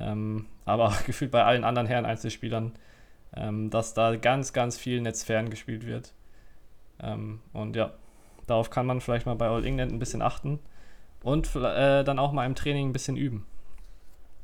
[0.00, 2.72] Ähm, aber auch gefühlt bei allen anderen Herren-Einzelspielern,
[3.36, 6.14] ähm, dass da ganz, ganz viel netzfern gespielt wird.
[7.00, 7.92] Ähm, und ja,
[8.48, 10.58] darauf kann man vielleicht mal bei All England ein bisschen achten
[11.26, 13.44] und äh, dann auch mal im Training ein bisschen üben.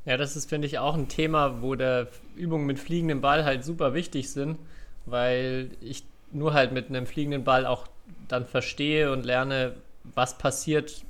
[0.05, 3.64] Ja, das ist, finde ich, auch ein Thema, wo der Übungen mit fliegendem Ball halt
[3.64, 4.59] super wichtig sind
[5.07, 7.87] weil ich nur halt mit einem fliegenden Ball auch
[8.29, 9.75] dann verstehe und lerne,
[10.14, 11.05] was passiert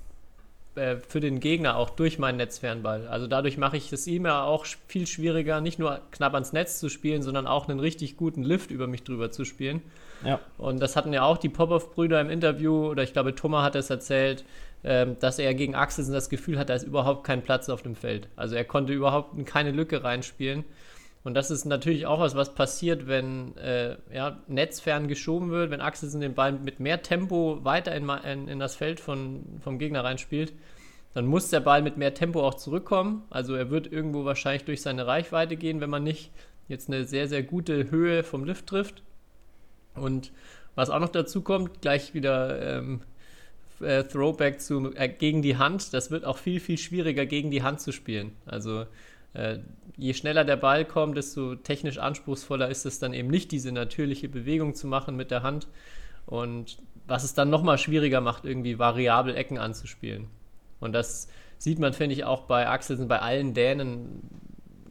[0.74, 3.06] äh, für den Gegner auch durch meinen Netzfernball.
[3.08, 6.80] Also dadurch mache ich es ihm ja auch viel schwieriger, nicht nur knapp ans Netz
[6.80, 9.82] zu spielen, sondern auch einen richtig guten Lift über mich drüber zu spielen.
[10.24, 10.40] Ja.
[10.58, 13.90] Und das hatten ja auch die Popov-Brüder im Interview, oder ich glaube, Thomas hat es
[13.90, 14.44] erzählt,
[14.84, 17.94] ähm, dass er gegen Axelsen das Gefühl hat, da ist überhaupt kein Platz auf dem
[17.94, 18.28] Feld.
[18.36, 20.64] Also er konnte überhaupt keine Lücke reinspielen.
[21.24, 25.80] Und das ist natürlich auch was, was passiert, wenn äh, ja, netzfern geschoben wird, wenn
[25.80, 30.02] Axelsen den Ball mit mehr Tempo weiter in, in, in das Feld von, vom Gegner
[30.02, 30.52] reinspielt.
[31.14, 33.22] Dann muss der Ball mit mehr Tempo auch zurückkommen.
[33.30, 36.32] Also er wird irgendwo wahrscheinlich durch seine Reichweite gehen, wenn man nicht
[36.68, 39.02] jetzt eine sehr, sehr gute Höhe vom Lift trifft.
[39.94, 40.32] Und
[40.74, 43.02] was auch noch dazu kommt, gleich wieder ähm,
[43.82, 45.92] äh, Throwback zu, äh, gegen die Hand.
[45.92, 48.32] Das wird auch viel, viel schwieriger gegen die Hand zu spielen.
[48.46, 48.86] Also
[49.34, 49.58] äh,
[49.96, 54.28] je schneller der Ball kommt, desto technisch anspruchsvoller ist es dann eben nicht, diese natürliche
[54.28, 55.68] Bewegung zu machen mit der Hand.
[56.26, 60.28] Und was es dann nochmal schwieriger macht, irgendwie variabel Ecken anzuspielen.
[60.80, 64.22] Und das sieht man, finde ich, auch bei Axelsen, bei allen Dänen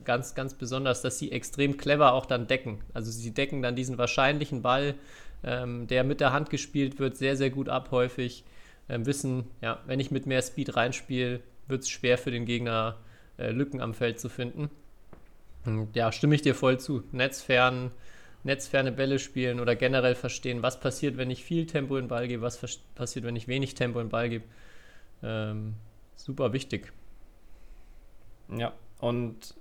[0.03, 2.79] ganz, ganz besonders, dass sie extrem clever auch dann decken.
[2.93, 4.95] Also sie decken dann diesen wahrscheinlichen Ball,
[5.43, 8.43] ähm, der mit der Hand gespielt wird, sehr, sehr gut ab häufig.
[8.89, 12.97] Ähm, wissen, ja, wenn ich mit mehr Speed reinspiele, wird es schwer für den Gegner,
[13.37, 14.69] äh, Lücken am Feld zu finden.
[15.65, 17.03] Und ja, stimme ich dir voll zu.
[17.11, 17.91] Netzfern,
[18.43, 22.27] netzferne Bälle spielen oder generell verstehen, was passiert, wenn ich viel Tempo in den Ball
[22.27, 22.59] gebe, was
[22.95, 24.45] passiert, wenn ich wenig Tempo in den Ball gebe.
[25.23, 25.75] Ähm,
[26.15, 26.91] super wichtig.
[28.49, 29.55] Ja, und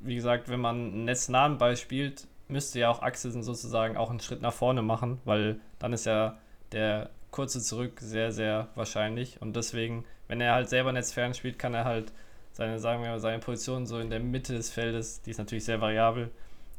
[0.00, 4.20] wie gesagt, wenn man einen netznahen Ball spielt, müsste ja auch Axelsen sozusagen auch einen
[4.20, 6.38] Schritt nach vorne machen, weil dann ist ja
[6.72, 9.42] der kurze Zurück sehr, sehr wahrscheinlich.
[9.42, 12.10] Und deswegen, wenn er halt selber netzfern spielt, kann er halt
[12.52, 15.66] seine, sagen wir mal, seine Position so in der Mitte des Feldes, die ist natürlich
[15.66, 16.30] sehr variabel,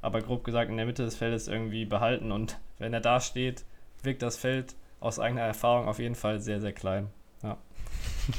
[0.02, 2.32] aber grob gesagt in der Mitte des Feldes irgendwie behalten.
[2.32, 3.66] Und wenn er da steht,
[4.02, 7.12] wirkt das Feld aus eigener Erfahrung auf jeden Fall sehr, sehr klein.
[7.44, 7.58] Ja.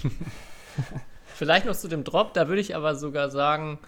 [1.37, 3.79] Vielleicht noch zu dem Drop, da würde ich aber sogar sagen,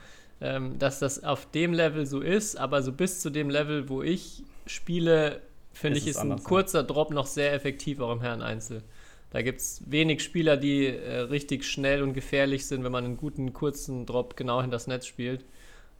[0.41, 4.05] ähm, dass das auf dem Level so ist, aber so bis zu dem Level, wo
[4.05, 5.43] ich spiele,
[5.81, 8.83] finde ich, ist ein kurzer Drop noch sehr effektiv auch im Herren-Einzel.
[9.31, 13.17] Da gibt es wenig Spieler, die äh, richtig schnell und gefährlich sind, wenn man einen
[13.17, 15.45] guten kurzen Drop genau hinter das Netz spielt.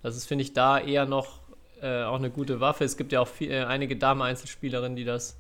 [0.03, 1.41] Das ist, finde ich, da eher noch
[1.81, 2.85] äh, auch eine gute Waffe.
[2.85, 5.39] Es gibt ja auch viel, äh, einige Damen-Einzelspielerinnen, die das,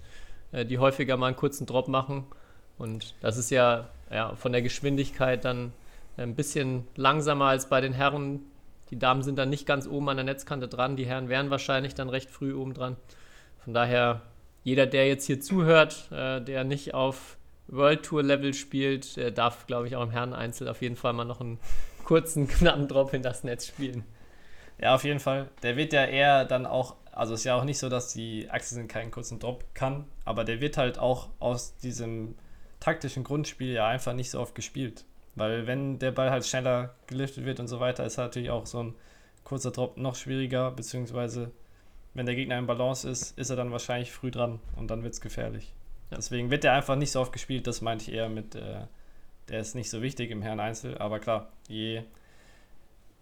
[0.52, 2.24] äh, die häufiger mal einen kurzen Drop machen.
[2.78, 5.72] Und das ist ja, ja von der Geschwindigkeit dann
[6.16, 8.40] ein bisschen langsamer als bei den Herren.
[8.90, 10.96] Die Damen sind dann nicht ganz oben an der Netzkante dran.
[10.96, 12.96] Die Herren wären wahrscheinlich dann recht früh oben dran.
[13.64, 14.22] Von daher,
[14.64, 17.36] jeder, der jetzt hier zuhört, äh, der nicht auf
[17.68, 21.24] World Tour Level spielt, äh, darf, glaube ich, auch im Herren-Einzel auf jeden Fall mal
[21.24, 21.58] noch einen
[22.04, 24.04] kurzen, knappen Drop in das Netz spielen.
[24.78, 25.48] Ja, auf jeden Fall.
[25.62, 28.86] Der wird ja eher dann auch, also ist ja auch nicht so, dass die Achse
[28.86, 32.34] keinen kurzen Drop kann, aber der wird halt auch aus diesem
[32.80, 35.04] taktischen Grundspiel ja einfach nicht so oft gespielt.
[35.34, 38.82] Weil wenn der Ball halt schneller geliftet wird und so weiter, ist natürlich auch so
[38.82, 38.94] ein
[39.44, 41.52] kurzer Drop noch schwieriger, beziehungsweise
[42.14, 45.14] wenn der Gegner im Balance ist, ist er dann wahrscheinlich früh dran und dann wird
[45.14, 45.72] es gefährlich.
[46.10, 46.16] Ja.
[46.16, 48.86] Deswegen wird der einfach nicht so oft gespielt, das meinte ich eher mit, äh,
[49.48, 52.02] der ist nicht so wichtig im Herren Einzel, aber klar, je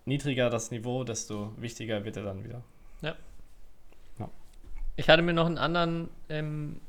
[0.06, 2.62] niedriger das Niveau, desto wichtiger wird er dann wieder.
[3.02, 3.14] Ja.
[4.18, 4.30] ja.
[4.96, 6.80] Ich hatte mir noch einen anderen ähm,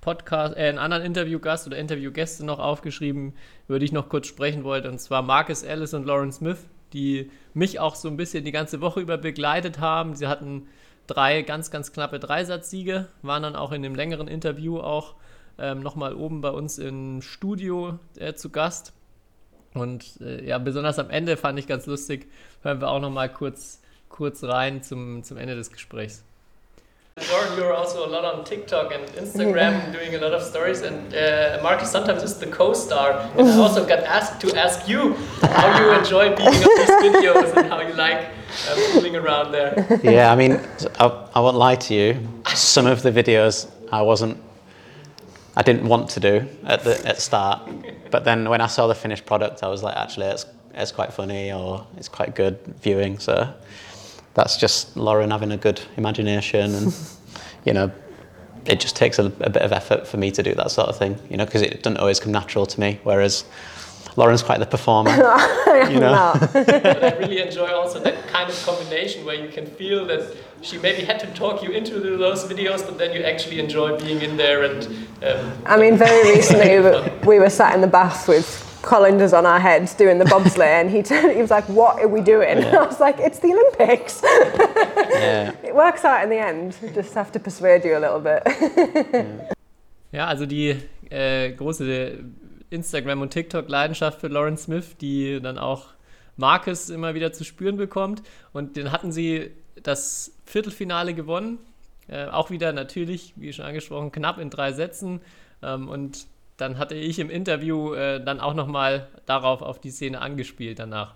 [0.00, 3.34] Podcast, äh, einen anderen Interviewgast oder Interviewgäste noch aufgeschrieben,
[3.68, 7.30] über die ich noch kurz sprechen wollte, und zwar Marcus Ellis und Lauren Smith, die
[7.54, 10.16] mich auch so ein bisschen die ganze Woche über begleitet haben.
[10.16, 10.66] Sie hatten
[11.10, 15.14] drei ganz, ganz knappe Dreisatzsiege, waren dann auch in dem längeren Interview auch
[15.58, 18.92] ähm, nochmal oben bei uns im Studio äh, zu Gast.
[19.74, 22.30] Und äh, ja, besonders am Ende fand ich ganz lustig,
[22.62, 26.24] hören wir auch nochmal kurz, kurz rein zum, zum Ende des Gesprächs.
[27.28, 31.14] Lauren, you're also a lot on TikTok and Instagram doing a lot of stories, and
[31.14, 33.12] uh, Marcus sometimes is the co-star.
[33.36, 37.56] And I also got asked to ask you how you enjoy being on these videos
[37.56, 38.28] and how you like
[38.68, 40.00] uh, fooling around there.
[40.02, 40.60] Yeah, I mean,
[40.98, 42.26] I, I won't lie to you.
[42.54, 44.38] Some of the videos I wasn't,
[45.56, 47.68] I didn't want to do at the at start,
[48.10, 51.12] but then when I saw the finished product, I was like, actually, it's it's quite
[51.12, 53.18] funny or it's quite good viewing.
[53.18, 53.52] So
[54.34, 56.94] that's just Lauren having a good imagination and
[57.64, 57.90] you know
[58.66, 60.96] it just takes a, a, bit of effort for me to do that sort of
[60.96, 63.44] thing you know because it doesn't always come natural to me whereas
[64.16, 65.10] Lauren's quite the performer
[65.90, 66.34] you know?
[66.52, 70.78] but I really enjoy also that kind of combination where you can feel that she
[70.78, 74.36] maybe had to talk you into those videos but then you actually enjoy being in
[74.36, 74.86] there and
[75.22, 76.80] um, I mean very recently
[77.26, 80.90] we were sat in the bath with colanders on our heads doing the bobsleigh, and
[80.90, 84.22] he turned, he was like, "What are we doing?" I was like, "It's the Olympics."
[85.10, 85.52] Yeah.
[85.64, 86.76] it works out in the end.
[86.80, 88.42] You just have to persuade you a little bit.
[90.12, 90.76] Ja, also die
[91.10, 92.18] äh, große
[92.70, 95.88] Instagram- und TikTok-Leidenschaft für Lauren Smith, die dann auch
[96.36, 98.22] Marcus immer wieder zu spüren bekommt.
[98.52, 99.50] Und dann hatten sie
[99.82, 101.58] das Viertelfinale gewonnen.
[102.08, 105.20] Äh, auch wieder natürlich, wie schon angesprochen, knapp in drei Sätzen.
[105.62, 106.26] Ähm, und
[106.60, 111.14] dann hatte ich im Interview äh, dann auch nochmal darauf auf die Szene angespielt danach.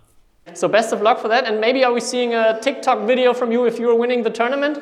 [0.52, 3.50] So best of luck for that, and maybe are we seeing a TikTok video from
[3.50, 4.78] you if you were winning the tournament?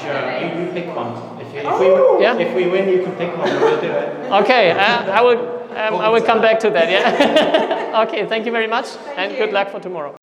[0.00, 1.12] Sure, you, you pick one.
[1.40, 2.18] If, you, if, Oh.
[2.20, 2.38] Yeah.
[2.38, 3.50] if we win, you can pick one.
[3.60, 4.32] We'll do it.
[4.42, 5.56] Okay, uh, I will.
[5.76, 6.88] Um, I will come back to that.
[6.88, 8.02] Yeah.
[8.06, 10.14] okay, thank you very much, and good luck for tomorrow.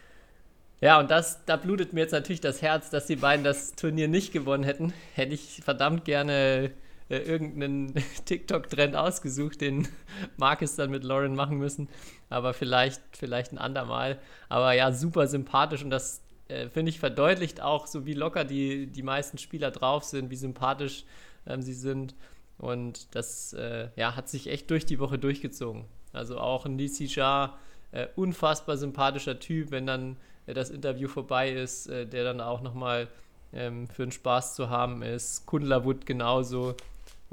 [0.82, 4.08] Ja, und das, da blutet mir jetzt natürlich das Herz, dass die beiden das Turnier
[4.08, 4.94] nicht gewonnen hätten.
[5.14, 6.72] Hätte ich verdammt gerne
[7.10, 7.94] äh, irgendeinen
[8.26, 9.88] TikTok-Trend ausgesucht, den
[10.38, 11.90] Marcus dann mit Lauren machen müssen.
[12.30, 14.20] Aber vielleicht, vielleicht ein andermal.
[14.50, 18.88] Aber ja, super sympathisch und das äh, finde ich verdeutlicht auch, so wie locker die,
[18.88, 21.06] die meisten Spieler drauf sind, wie sympathisch
[21.48, 22.16] ähm, sie sind.
[22.58, 25.86] Und das äh, ja, hat sich echt durch die Woche durchgezogen.
[26.14, 27.58] Also auch ein Lisi Shah,
[27.92, 32.62] äh, unfassbar sympathischer Typ, wenn dann äh, das Interview vorbei ist, äh, der dann auch
[32.62, 33.08] nochmal
[33.54, 35.46] ähm, für den Spaß zu haben ist.
[35.46, 36.76] Kundla Wood genauso.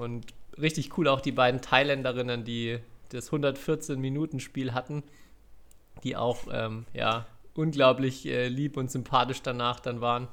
[0.00, 2.78] Und richtig cool auch die beiden Thailänderinnen, die
[3.10, 5.02] das 114-Minuten-Spiel hatten,
[6.04, 10.28] die auch ähm, ja, unglaublich äh, lieb und sympathisch danach dann waren.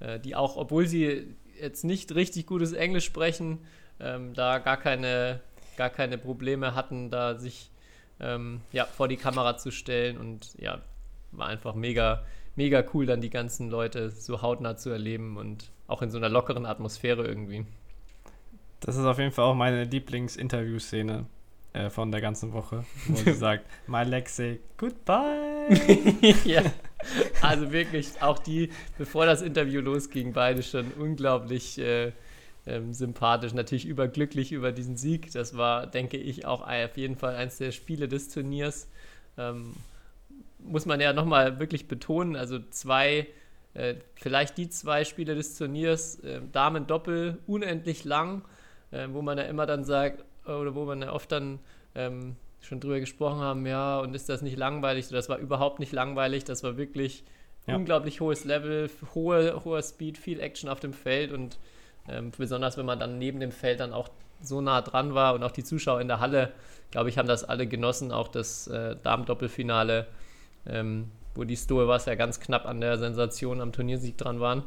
[0.00, 3.60] Äh, die auch, obwohl sie jetzt nicht richtig gutes Englisch sprechen,
[4.00, 5.40] ähm, da gar keine,
[5.78, 7.70] gar keine Probleme hatten, da sich
[8.20, 10.82] ähm, ja, vor die Kamera zu stellen und ja,
[11.32, 12.22] war einfach mega,
[12.54, 16.28] mega cool, dann die ganzen Leute so hautnah zu erleben und auch in so einer
[16.28, 17.64] lockeren Atmosphäre irgendwie.
[18.80, 21.26] Das ist auf jeden Fall auch meine Lieblings-Interview-Szene
[21.72, 25.68] äh, von der ganzen Woche, wo sie sagt, My say goodbye.
[26.44, 26.62] ja,
[27.42, 32.12] also wirklich, auch die, bevor das Interview losging, beide schon unglaublich äh,
[32.66, 35.32] ähm, sympathisch, natürlich überglücklich über diesen Sieg.
[35.32, 38.88] Das war, denke ich, auch auf jeden Fall eins der Spiele des Turniers.
[39.38, 39.74] Ähm,
[40.58, 43.26] muss man ja nochmal wirklich betonen, also zwei,
[43.74, 48.42] äh, vielleicht die zwei Spiele des Turniers, äh, Damen-Doppel, unendlich lang,
[48.90, 51.58] äh, wo man ja immer dann sagt, oder wo man ja oft dann
[51.94, 55.06] ähm, schon drüber gesprochen haben, ja, und ist das nicht langweilig?
[55.06, 57.24] So, das war überhaupt nicht langweilig, das war wirklich
[57.66, 57.76] Ja.
[57.76, 61.58] unglaublich hohes Level, hohe, hoher Speed, viel Action auf dem Feld und
[62.08, 64.08] ähm, besonders wenn man dann neben dem Feld dann auch
[64.42, 66.52] so nah dran war und auch die Zuschauer in der Halle,
[66.90, 70.06] glaube ich, haben das alle genossen, auch das äh, Damen-Doppelfinale,
[70.66, 74.64] ähm, wo die Stoe was ja ganz knapp an der Sensation am Turniersieg dran waren.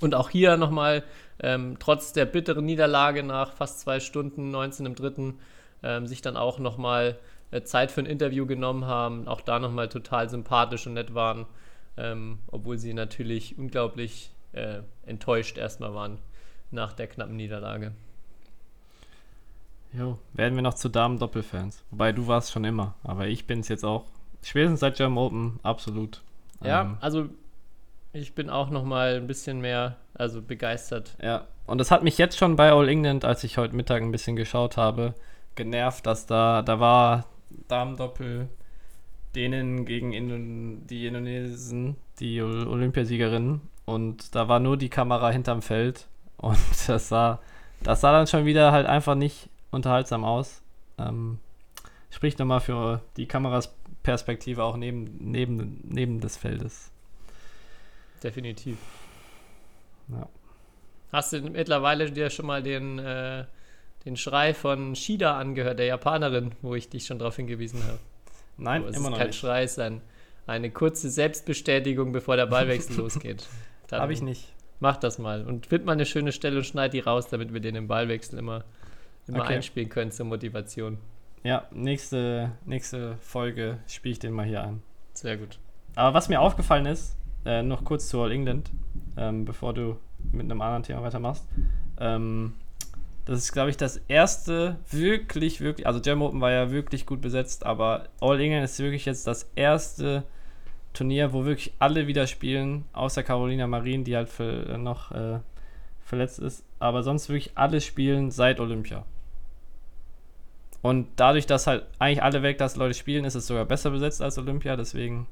[0.00, 1.02] Und auch hier nochmal,
[1.42, 5.38] ähm, trotz der bitteren Niederlage nach fast zwei Stunden, 19 im dritten,
[5.82, 7.18] ähm, sich dann auch nochmal
[7.50, 11.46] äh, Zeit für ein Interview genommen haben, auch da nochmal total sympathisch und nett waren,
[11.96, 16.18] ähm, obwohl sie natürlich unglaublich äh, enttäuscht erstmal waren
[16.70, 17.92] nach der knappen Niederlage.
[19.92, 21.82] Jo, werden wir noch zu Damen-Doppelfans.
[21.90, 24.04] Wobei du warst schon immer, aber ich bin es jetzt auch.
[24.42, 26.22] Spätestens seit German Open, absolut.
[26.62, 27.28] Ja, Ähm, also
[28.12, 31.16] ich bin auch nochmal ein bisschen mehr also begeistert.
[31.22, 34.10] Ja, und das hat mich jetzt schon bei All England, als ich heute Mittag ein
[34.12, 35.14] bisschen geschaut habe,
[35.54, 37.26] genervt, dass da, da war
[37.68, 38.48] Damen-Doppel
[39.34, 43.60] denen gegen Indon die Indonesen, die Ol- Olympiasiegerinnen.
[43.84, 46.06] Und da war nur die Kamera hinterm Feld.
[46.36, 46.58] Und
[46.88, 47.38] das sah,
[47.82, 50.62] das sah dann schon wieder halt einfach nicht unterhaltsam aus.
[50.98, 51.38] Ähm,
[52.10, 56.90] spricht nochmal für die Kamerasperspektive auch neben, neben, neben des Feldes.
[58.22, 58.78] Definitiv.
[60.08, 60.28] Ja.
[61.12, 63.44] Hast du mittlerweile dir schon mal den, äh,
[64.04, 67.98] den Schrei von Shida angehört, der Japanerin, wo ich dich schon darauf hingewiesen habe?
[68.56, 69.38] Nein, Aber es immer ist noch kein nicht.
[69.38, 70.00] Schrei, es ist ein,
[70.46, 73.46] eine kurze Selbstbestätigung, bevor der Ballwechsel losgeht.
[73.90, 74.52] Habe ich nicht.
[74.78, 77.60] Mach das mal und find mal eine schöne Stelle und schneid die raus, damit wir
[77.60, 78.64] den im Ballwechsel immer,
[79.26, 79.54] immer Okay.
[79.56, 80.98] einspielen können zur Motivation.
[81.42, 84.82] Ja, nächste, nächste Folge spiele ich den mal hier ein.
[85.12, 85.58] Sehr gut.
[85.96, 88.70] Aber was mir aufgefallen ist, äh, noch kurz zu All England,
[89.16, 89.96] ähm, bevor du
[90.32, 91.46] mit einem anderen Thema weitermachst.
[91.98, 92.54] Ähm,
[93.26, 97.20] das ist, glaube ich, das erste wirklich, wirklich, also German Open war ja wirklich gut
[97.20, 100.24] besetzt, aber All England ist wirklich jetzt das erste
[100.92, 105.38] Turnier, wo wirklich alle wieder spielen, außer Carolina Marin, die halt für, äh, noch äh,
[106.00, 106.64] verletzt ist.
[106.78, 109.04] Aber sonst wirklich alle spielen seit Olympia.
[110.82, 114.76] Und dadurch, dass halt eigentlich alle Weltklasse-Leute spielen, ist es sogar besser besetzt als Olympia.
[114.76, 115.26] Deswegen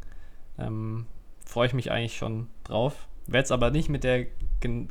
[0.59, 1.07] ähm,
[1.49, 3.09] freue ich mich eigentlich schon drauf.
[3.27, 4.27] Werde es aber nicht mit der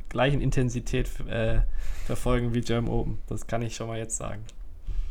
[0.08, 1.60] gleichen Intensität äh,
[2.04, 3.18] verfolgen wie German Open.
[3.28, 4.44] Das kann ich schon mal jetzt sagen.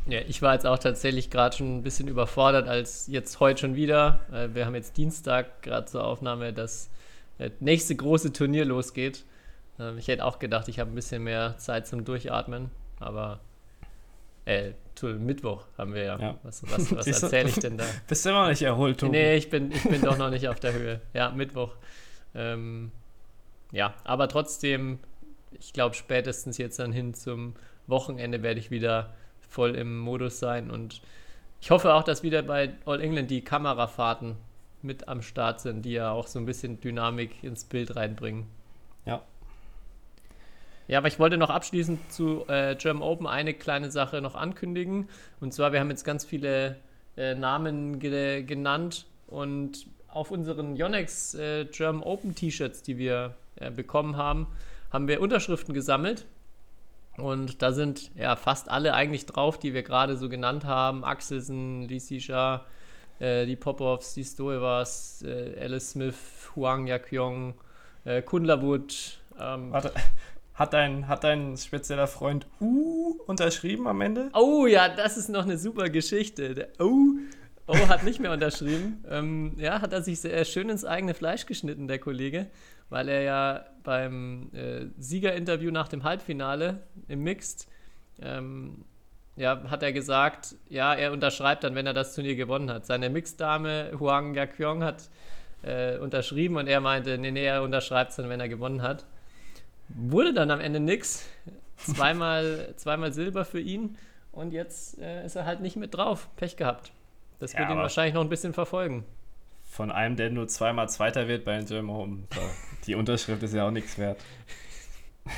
[0.07, 3.75] Ja, ich war jetzt auch tatsächlich gerade schon ein bisschen überfordert, als jetzt heute schon
[3.75, 4.19] wieder.
[4.31, 6.89] Äh, wir haben jetzt Dienstag gerade zur Aufnahme, das
[7.39, 9.23] äh, nächste große Turnier losgeht.
[9.79, 13.39] Ähm, ich hätte auch gedacht, ich habe ein bisschen mehr Zeit zum Durchatmen, aber
[14.45, 14.71] äh,
[15.03, 16.19] Mittwoch haben wir ja.
[16.19, 16.37] Ja.
[16.43, 17.85] Was, was, was erzähle ich denn da?
[18.07, 19.11] Bist du immer noch nicht erholt, Tobi?
[19.11, 21.01] Nee, ich bin, ich bin doch noch nicht auf der Höhe.
[21.13, 21.75] Ja, Mittwoch.
[22.35, 22.91] Ähm,
[23.71, 24.99] ja, aber trotzdem,
[25.51, 27.55] ich glaube, spätestens jetzt dann hin zum
[27.87, 31.01] Wochenende werde ich wieder voll im Modus sein und
[31.61, 34.35] ich hoffe auch, dass wieder bei All England die Kamerafahrten
[34.81, 38.45] mit am Start sind, die ja auch so ein bisschen Dynamik ins Bild reinbringen.
[40.87, 40.99] Ja.
[40.99, 45.09] Aber ich wollte noch abschließend zu äh, German Open eine kleine Sache noch ankündigen.
[45.39, 46.77] Und zwar, wir haben jetzt ganz viele
[47.17, 53.69] äh, Namen ge genannt und auf unseren Yonex äh, German Open T-Shirts, die wir äh,
[53.71, 54.47] bekommen haben,
[54.91, 56.25] haben wir Unterschriften gesammelt.
[57.17, 61.03] Und da sind ja fast alle eigentlich drauf, die wir gerade so genannt haben.
[61.03, 62.65] Axelsen, Lisisha,
[63.19, 66.15] äh, die Popovs, die Stoevas, äh, Alice Smith,
[66.55, 67.55] Huang Yakyong,
[68.05, 69.19] äh, Kunlavut.
[69.39, 69.91] Ähm, Warte,
[70.57, 74.31] hat dein, hat dein spezieller Freund U unterschrieben am Ende?
[74.33, 76.55] Oh ja, das ist noch eine super Geschichte.
[76.55, 77.11] Der oh,
[77.67, 79.05] oh hat nicht mehr unterschrieben.
[79.09, 82.47] ähm, ja, hat er sich sehr schön ins eigene Fleisch geschnitten, der Kollege,
[82.89, 87.67] weil er ja beim äh, Siegerinterview nach dem Halbfinale im Mixed,
[88.19, 88.83] ähm,
[89.35, 92.87] ja, hat er gesagt, ja, er unterschreibt dann, wenn er das Turnier gewonnen hat.
[92.87, 95.03] Seine Mixed-Dame Huang Yakyong hat
[95.61, 99.05] äh, unterschrieben und er meinte, nee, nee, er unterschreibt es dann, wenn er gewonnen hat.
[99.89, 101.27] Wurde dann am Ende nix.
[101.77, 103.97] Zweimal, zweimal Silber für ihn
[104.31, 106.27] und jetzt äh, ist er halt nicht mit drauf.
[106.35, 106.91] Pech gehabt.
[107.39, 109.05] Das Ja, wird ihn wahrscheinlich noch ein bisschen verfolgen.
[109.69, 112.25] Von einem, der nur zweimal Zweiter wird bei den German.
[112.31, 112.37] Da-
[112.87, 114.19] Die Unterschrift ist ja auch nichts wert.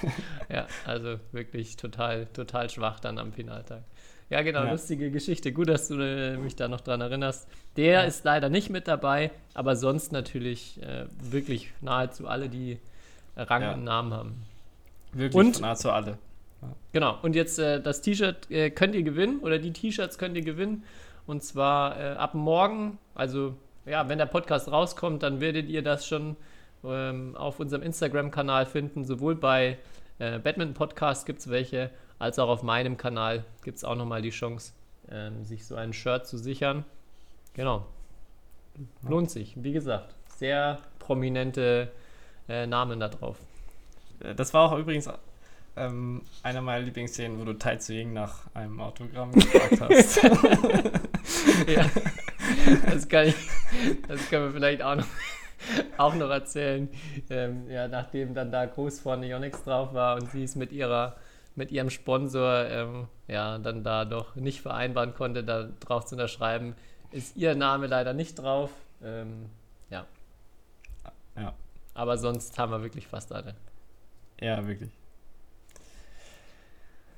[0.49, 3.83] Ja, also wirklich total, total schwach dann am Finaltag.
[4.29, 4.71] Ja, genau, Ja.
[4.71, 5.51] lustige Geschichte.
[5.51, 7.47] Gut, dass du äh, mich da noch dran erinnerst.
[7.75, 12.79] Der ist leider nicht mit dabei, aber sonst natürlich äh, wirklich nahezu alle, die
[13.41, 13.73] Rang Ja.
[13.73, 14.43] und Namen haben.
[15.13, 16.17] Wirklich Und- von nahezu alle.
[16.91, 20.43] Genau, und jetzt äh, das T-Shirt äh, könnt ihr gewinnen oder die T-Shirts könnt ihr
[20.43, 20.83] gewinnen.
[21.25, 26.05] Und zwar äh, ab morgen, also ja, wenn der Podcast rauskommt, dann werdet ihr das
[26.05, 26.35] schon
[26.83, 29.05] ähm, auf unserem Instagram-Kanal finden.
[29.05, 29.77] Sowohl bei
[30.19, 34.21] äh, Badminton Podcast gibt es welche, als auch auf meinem Kanal gibt es auch nochmal
[34.21, 34.73] die Chance,
[35.09, 36.83] ähm, sich so ein Shirt zu sichern.
[37.53, 37.85] Genau.
[39.07, 40.13] Lohnt sich, wie gesagt.
[40.35, 41.89] Sehr prominente
[42.49, 43.37] äh, Namen da drauf.
[44.21, 45.09] Äh, Das war auch übrigens
[45.77, 50.23] ähm, einer meiner Lieblingsszenen, wo du Tai Tzu Ying nach einem Autogramm gefragt hast.
[51.67, 51.85] ja,
[52.91, 53.35] das kann ich,
[54.07, 55.07] das können wir vielleicht auch noch,
[55.97, 56.89] auch noch erzählen.
[57.29, 61.15] Ähm, ja, nachdem dann da groß vorne Yonex drauf war und sie es mit ihrer,
[61.55, 66.75] mit ihrem Sponsor, ähm, ja, dann da doch nicht vereinbaren konnte, da drauf zu unterschreiben,
[67.11, 68.71] ist ihr Name leider nicht drauf.
[69.03, 69.45] Ähm,
[69.89, 70.05] ja.
[71.37, 71.53] Ja.
[71.99, 73.55] Aber sonst haben wir wirklich fast alle.
[74.39, 74.89] ja, wirklich.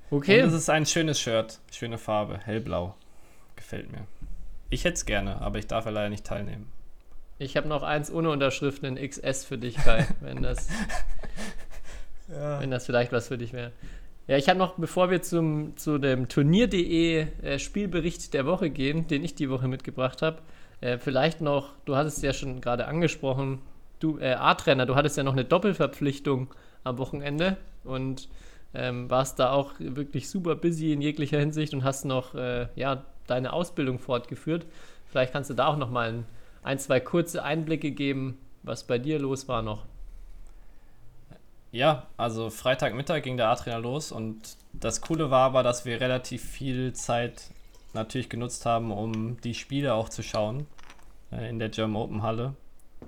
[0.09, 0.41] Okay.
[0.41, 2.95] Und es ist ein schönes Shirt, schöne Farbe, hellblau.
[3.55, 4.07] Gefällt mir.
[4.71, 6.71] Ich hätte es gerne, aber ich darf ja leider nicht teilnehmen.
[7.38, 10.67] Ich habe noch eins ohne Unterschrift, ein XS für dich, Kai, wenn das,
[12.27, 13.73] wenn das vielleicht was für dich wäre.
[14.25, 19.07] Ja, ich habe noch, bevor wir zum, zu dem Turnier.de äh, Spielbericht der Woche gehen,
[19.07, 20.39] den ich die Woche mitgebracht habe,
[20.82, 23.59] äh, vielleicht noch, du hattest es ja schon gerade angesprochen,
[24.02, 28.28] du, äh, A-Trainer, du hattest ja noch eine Doppelverpflichtung am Wochenende und
[28.74, 33.04] ähm, warst da auch wirklich super busy in jeglicher Hinsicht und hast noch äh, ja,
[33.28, 34.66] deine Ausbildung fortgeführt.
[35.10, 36.26] Vielleicht kannst du da auch noch mal ein,
[36.64, 39.86] ein, zwei kurze Einblicke geben, was bei dir los war noch.
[41.72, 46.43] Ja, also Freitagmittag ging der A-Trainer los und das Coole war aber, dass wir relativ
[46.43, 47.49] viel Zeit
[47.93, 50.66] natürlich genutzt haben, um die Spiele auch zu schauen
[51.32, 52.56] äh, in der German Open Halle.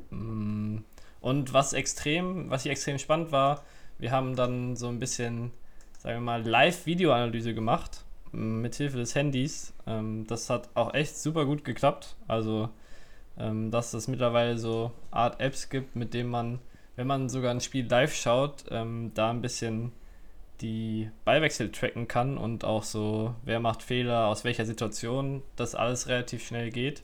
[0.10, 0.80] Mm,
[1.22, 3.64] Und was extrem, was hier extrem spannend war,
[4.00, 5.52] wir haben dann so ein bisschen,
[6.00, 9.74] sagen wir mal, Live-Videoanalyse gemacht mm, mit Hilfe des Handys.
[9.88, 12.16] Ähm, das hat auch echt super gut geklappt.
[12.28, 12.70] Also,
[13.38, 16.60] ähm, dass es mittlerweile so Art Apps gibt, mit denen man
[16.96, 19.91] wenn man sogar ein Spiel live schaut, ähm, da ein bisschen
[20.62, 26.08] die Ballwechsel tracken kann und auch so, wer macht Fehler, aus welcher Situation, das alles
[26.08, 27.04] relativ schnell geht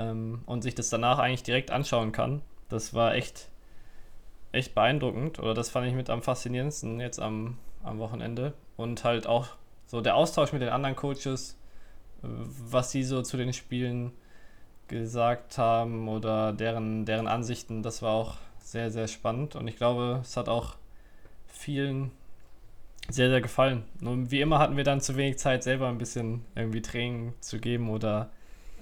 [0.00, 2.42] ähm, und sich das danach eigentlich direkt anschauen kann.
[2.68, 3.48] Das war echt,
[4.52, 9.26] echt beeindruckend oder das fand ich mit am faszinierendsten jetzt am, am Wochenende und halt
[9.26, 9.48] auch
[9.86, 11.58] so der Austausch mit den anderen Coaches,
[12.22, 14.12] äh, was sie so zu den Spielen
[14.88, 20.20] gesagt haben oder deren, deren Ansichten, das war auch sehr, sehr spannend und ich glaube,
[20.22, 20.76] es hat auch
[21.46, 22.10] vielen
[23.08, 23.84] sehr, sehr gefallen.
[24.00, 27.58] Nur wie immer hatten wir dann zu wenig Zeit, selber ein bisschen irgendwie Training zu
[27.58, 28.30] geben oder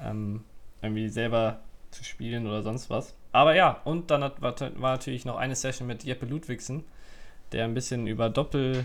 [0.03, 0.45] ähm,
[0.83, 1.61] irgendwie selber
[1.91, 3.15] zu spielen oder sonst was.
[3.33, 6.85] Aber ja, und dann hat, war, war natürlich noch eine Session mit Jeppe Ludwigsen,
[7.53, 8.85] der ein bisschen über Doppel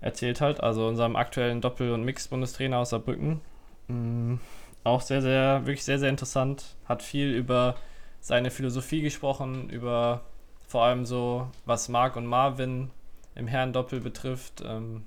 [0.00, 3.40] erzählt hat, also unserem aktuellen Doppel- und Mix-Bundestrainer aus Saarbrücken.
[3.88, 4.40] Mhm.
[4.84, 6.76] Auch sehr, sehr, wirklich sehr, sehr interessant.
[6.84, 7.76] Hat viel über
[8.20, 10.20] seine Philosophie gesprochen, über
[10.66, 12.90] vor allem so, was Marc und Marvin
[13.34, 14.62] im Herrendoppel betrifft.
[14.66, 15.04] Ähm,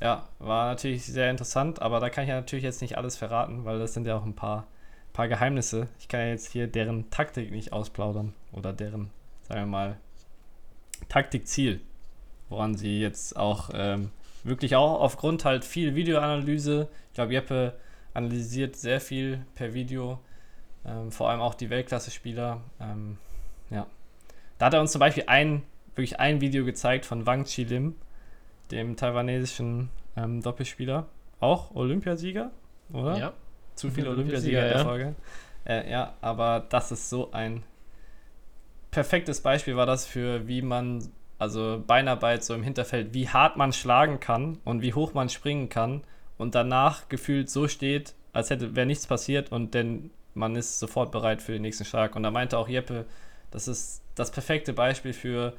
[0.00, 3.64] ja, war natürlich sehr interessant, aber da kann ich ja natürlich jetzt nicht alles verraten,
[3.64, 4.66] weil das sind ja auch ein paar,
[5.18, 5.88] paar Geheimnisse.
[5.98, 9.10] Ich kann ja jetzt hier deren Taktik nicht ausplaudern oder deren,
[9.42, 9.96] sagen wir mal,
[11.08, 11.80] Taktikziel,
[12.48, 14.12] woran sie jetzt auch ähm,
[14.44, 17.74] wirklich auch aufgrund halt viel Videoanalyse, ich glaube, Jeppe
[18.14, 20.20] analysiert sehr viel per Video,
[20.86, 22.60] ähm, vor allem auch die Weltklasse-Spieler.
[22.80, 23.18] Ähm,
[23.70, 23.88] ja.
[24.58, 25.64] Da hat er uns zum Beispiel ein,
[25.96, 27.96] wirklich ein Video gezeigt von Wang Chi-Lim,
[28.70, 31.08] dem taiwanesischen ähm, Doppelspieler.
[31.40, 32.52] Auch Olympiasieger,
[32.92, 33.18] oder?
[33.18, 33.32] Ja.
[33.78, 34.84] Zu viele Olympiasieger in der ja.
[34.84, 35.14] Folge.
[35.64, 37.62] Äh, ja, aber das ist so ein
[38.90, 41.08] perfektes Beispiel war das für, wie man,
[41.38, 45.68] also Beinarbeit so im Hinterfeld, wie hart man schlagen kann und wie hoch man springen
[45.68, 46.02] kann
[46.38, 51.12] und danach gefühlt so steht, als hätte wäre nichts passiert und denn man ist sofort
[51.12, 52.16] bereit für den nächsten Schlag.
[52.16, 53.06] Und da meinte auch Jeppe,
[53.50, 55.54] das ist das perfekte Beispiel für,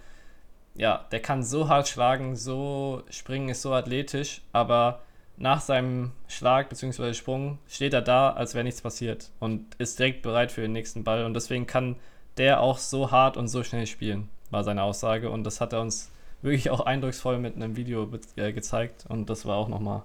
[0.75, 5.01] ja, der kann so hart schlagen, so springen, ist so athletisch, aber
[5.39, 7.13] nach seinem Schlag bzw.
[7.13, 11.03] Sprung steht er da, als wäre nichts passiert und ist direkt bereit für den nächsten
[11.03, 11.25] Ball.
[11.25, 11.95] Und deswegen kann
[12.37, 15.29] der auch so hart und so schnell spielen, war seine Aussage.
[15.29, 16.11] Und das hat er uns
[16.41, 19.05] wirklich auch eindrucksvoll mit einem Video be- äh, gezeigt.
[19.07, 20.03] Und das war auch nochmal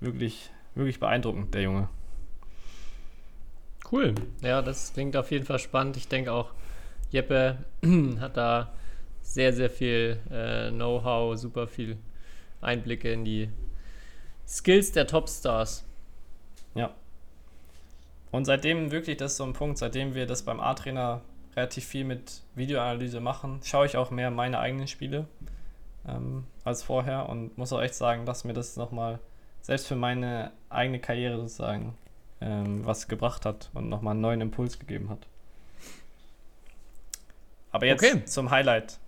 [0.00, 1.88] wirklich, wirklich beeindruckend, der Junge.
[3.90, 4.14] Cool.
[4.42, 5.96] Ja, das klingt auf jeden Fall spannend.
[5.96, 6.52] Ich denke auch,
[7.10, 7.58] Jeppe
[8.20, 8.72] hat da
[9.22, 11.96] sehr, sehr viel äh, Know-how, super viel
[12.60, 13.48] Einblicke in die
[14.52, 15.82] Skills der Topstars.
[16.74, 16.90] Ja.
[18.30, 21.22] Und seitdem wirklich, das ist so ein Punkt, seitdem wir das beim A-Trainer
[21.56, 25.26] relativ viel mit Videoanalyse machen, schaue ich auch mehr meine eigenen Spiele
[26.06, 29.18] ähm, als vorher und muss auch echt sagen, dass mir das nochmal,
[29.62, 31.94] selbst für meine eigene Karriere sozusagen,
[32.40, 35.26] ähm, was gebracht hat und nochmal einen neuen Impuls gegeben hat.
[37.70, 38.24] Aber jetzt Okay.
[38.26, 38.98] zum Highlight.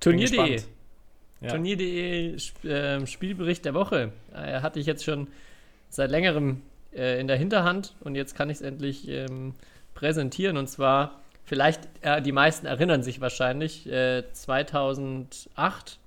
[0.00, 0.62] Turnier.de.
[1.40, 1.50] Ja.
[1.50, 4.12] Turnier.de ähm, Spielbericht der Woche.
[4.34, 5.28] Äh, hatte ich jetzt schon
[5.90, 6.62] seit längerem
[6.94, 9.54] äh, in der Hinterhand und jetzt kann ich es endlich ähm,
[9.94, 10.56] präsentieren.
[10.56, 15.98] Und zwar, vielleicht, äh, die meisten erinnern sich wahrscheinlich, äh, 2008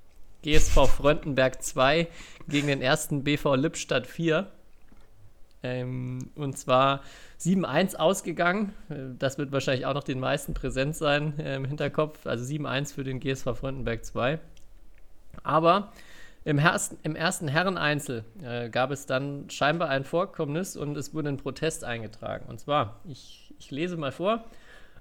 [0.43, 2.07] GSV Fröntenberg 2
[2.47, 4.47] gegen den ersten BV Lippstadt 4.
[5.61, 7.01] Ähm, und zwar
[7.39, 8.73] 7-1 ausgegangen.
[8.89, 12.25] Äh, Das wird wahrscheinlich auch noch den meisten präsent sein äh, im Hinterkopf.
[12.25, 14.39] Also 7-1 für den GSV Fröntenberg 2.
[15.43, 15.91] Aber
[16.45, 21.29] im, ersten, im ersten Herreneinzel äh, gab es dann scheinbar ein Vorkommnis und es wurde
[21.29, 22.45] ein Protest eingetragen.
[22.47, 24.45] Und zwar, ich, ich lese mal vor.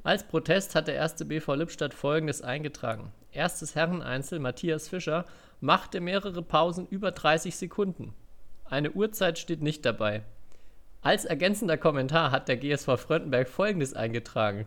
[0.03, 3.13] Als Protest hat der erste BV Lippstadt folgendes eingetragen.
[3.33, 5.25] Erstes Herreneinzel, Matthias Fischer,
[5.61, 8.15] machte mehrere Pausen über 30 Sekunden.
[8.65, 10.23] Eine Uhrzeit steht nicht dabei.
[11.01, 14.67] Als ergänzender Kommentar hat der GSV Fröndenberg folgendes eingetragen.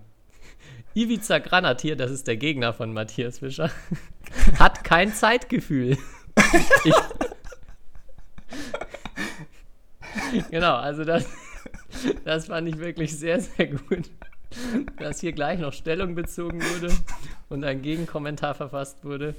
[0.94, 3.72] Ivica Granatier, das ist der Gegner von Matthias Fischer,
[4.60, 5.98] hat kein Zeitgefühl.
[10.34, 11.26] Ich, genau, also das,
[12.26, 14.10] das fand ich wirklich sehr, sehr gut,
[14.98, 16.94] dass hier gleich noch Stellung bezogen wurde
[17.50, 19.36] und ein Gegenkommentar verfasst wurde.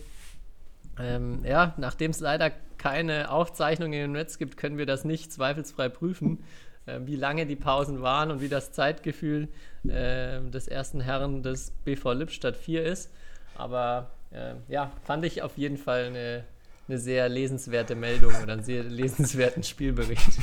[0.98, 5.88] Ähm, ja, nachdem es leider keine Aufzeichnung im Netz gibt, können wir das nicht zweifelsfrei
[5.88, 6.42] prüfen,
[6.86, 9.48] äh, wie lange die Pausen waren und wie das Zeitgefühl
[9.84, 13.10] äh, des ersten Herrn des BV Lippstadt 4 ist.
[13.54, 16.44] Aber äh, ja, fand ich auf jeden Fall eine,
[16.88, 20.28] eine sehr lesenswerte Meldung oder einen sehr lesenswerten Spielbericht.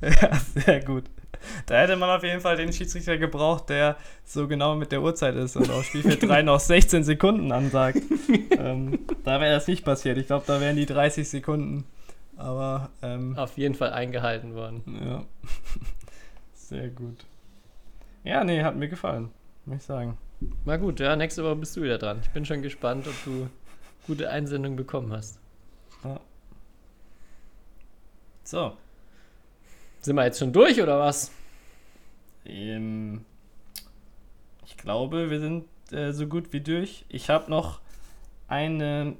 [0.00, 1.04] Ja, sehr gut.
[1.66, 5.34] Da hätte man auf jeden Fall den Schiedsrichter gebraucht, der so genau mit der Uhrzeit
[5.36, 7.98] ist und auf Spielfeld 3 noch 16 Sekunden ansagt.
[8.58, 10.18] ähm, da wäre das nicht passiert.
[10.18, 11.84] Ich glaube, da wären die 30 Sekunden.
[12.36, 14.82] Aber, ähm, Auf jeden Fall eingehalten worden.
[15.04, 15.24] ja.
[16.54, 17.24] Sehr gut.
[18.24, 19.30] Ja, nee, hat mir gefallen,
[19.66, 20.18] muss ich sagen.
[20.64, 22.20] Na gut, ja, nächste Woche bist du wieder dran.
[22.22, 23.48] Ich bin schon gespannt, ob du
[24.06, 25.38] gute Einsendungen bekommen hast.
[28.42, 28.76] So,
[30.02, 31.30] Sind wir jetzt schon durch oder was?
[32.44, 33.24] Ähm,
[34.66, 37.06] ich glaube, wir sind äh, so gut wie durch.
[37.08, 37.80] Ich habe noch
[38.48, 39.16] eine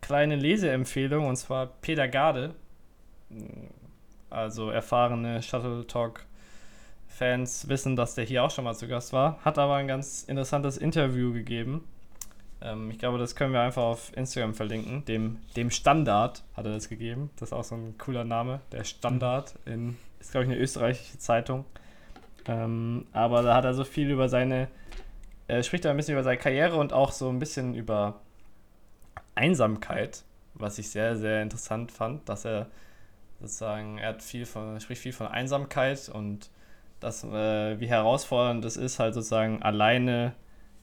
[0.00, 2.54] kleine Leseempfehlung und zwar Peter Garde.
[4.30, 6.24] Also erfahrene Shuttle Talk
[7.08, 9.38] Fans wissen, dass der hier auch schon mal zu Gast war.
[9.44, 11.84] Hat aber ein ganz interessantes Interview gegeben
[12.60, 15.04] Ähm, ich glaube, das können wir einfach auf Instagram verlinken.
[15.04, 17.30] Dem, dem Standard hat er das gegeben.
[17.36, 18.60] Das ist auch so ein cooler Name.
[18.72, 21.64] Der Standard in, ist, glaube ich, eine österreichische Zeitung.
[22.46, 24.68] Ähm, aber da hat er so viel über seine,
[25.46, 28.20] er spricht da ein bisschen über seine Karriere und auch so ein bisschen über
[29.38, 30.24] Einsamkeit,
[30.54, 32.66] was ich sehr, sehr interessant fand, dass er
[33.40, 36.50] sozusagen, er hat viel von, spricht viel von Einsamkeit und
[37.00, 40.34] das, äh, wie herausfordernd es ist, halt sozusagen alleine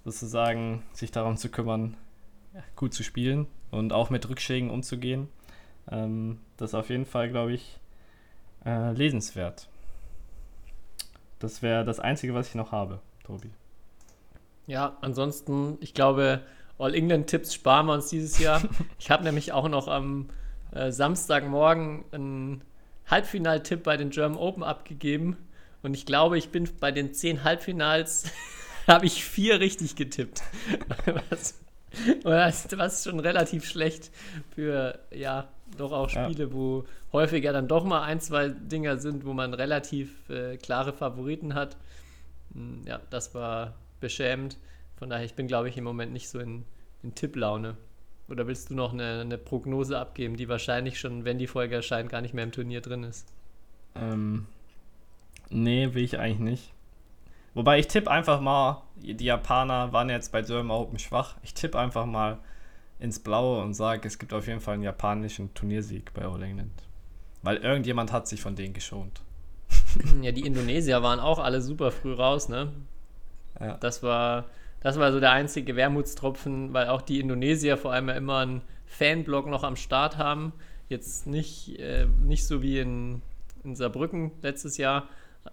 [0.06, 1.98] sozusagen sich darum zu kümmern,
[2.76, 5.28] gut zu spielen und auch mit Rückschlägen umzugehen.
[5.92, 7.80] Ähm, das ist auf jeden Fall, glaube ich,
[8.66, 9.68] äh, lesenswert.
[11.40, 13.52] Das wäre das Einzige, was ich noch habe, Tobi.
[14.68, 16.42] Ja, ansonsten, ich glaube,
[16.78, 18.62] All England-Tipps sparen wir uns dieses Jahr.
[19.00, 20.30] ich habe nämlich auch noch am
[20.72, 22.62] äh, Samstagmorgen einen
[23.08, 25.38] Halbfinaltipp bei den German Open abgegeben.
[25.84, 28.32] Und ich glaube, ich bin bei den zehn Halbfinals,
[28.88, 30.42] habe ich vier richtig getippt.
[31.30, 31.60] was,
[32.24, 34.12] was, was schon relativ schlecht
[34.54, 35.48] für, ja,
[35.78, 36.54] doch auch Spiele, ja.
[36.54, 41.54] wo häufiger dann doch mal ein, zwei Dinger sind, wo man relativ äh, klare Favoriten
[41.54, 41.78] hat.
[42.54, 44.58] Hm, ja, das war beschämend.
[44.98, 46.66] Von daher, ich bin, glaube ich, im Moment nicht so in,
[47.04, 47.78] in Tipplaune.
[48.28, 52.10] Oder willst du noch eine, eine, Prognose abgeben, die wahrscheinlich schon, wenn die Folge erscheint,
[52.10, 53.28] gar nicht mehr im Turnier drin ist?
[53.96, 54.48] Ähm,
[55.50, 56.74] nee, will ich eigentlich nicht.
[57.54, 61.36] Wobei ich tippe einfach mal, die Japaner waren jetzt bei German Open schwach.
[61.44, 62.40] Ich tippe einfach mal
[63.00, 66.84] ins Blaue und sage, es gibt auf jeden Fall einen japanischen Turniersieg bei All England.
[67.44, 69.22] Weil irgendjemand hat sich von denen geschont.
[70.22, 72.74] Ja, die Indonesier waren auch alle super früh raus, ne?
[73.60, 73.78] Ja.
[73.78, 74.46] Das war
[74.86, 78.62] das war so der einzige Wermutstropfen, weil auch die Indonesier vor allem ja immer einen
[78.86, 80.54] Fanblog noch am Start haben.
[80.90, 83.24] Jetzt nicht, äh, nicht so wie in,
[83.64, 85.10] in Saarbrücken letztes Jahr,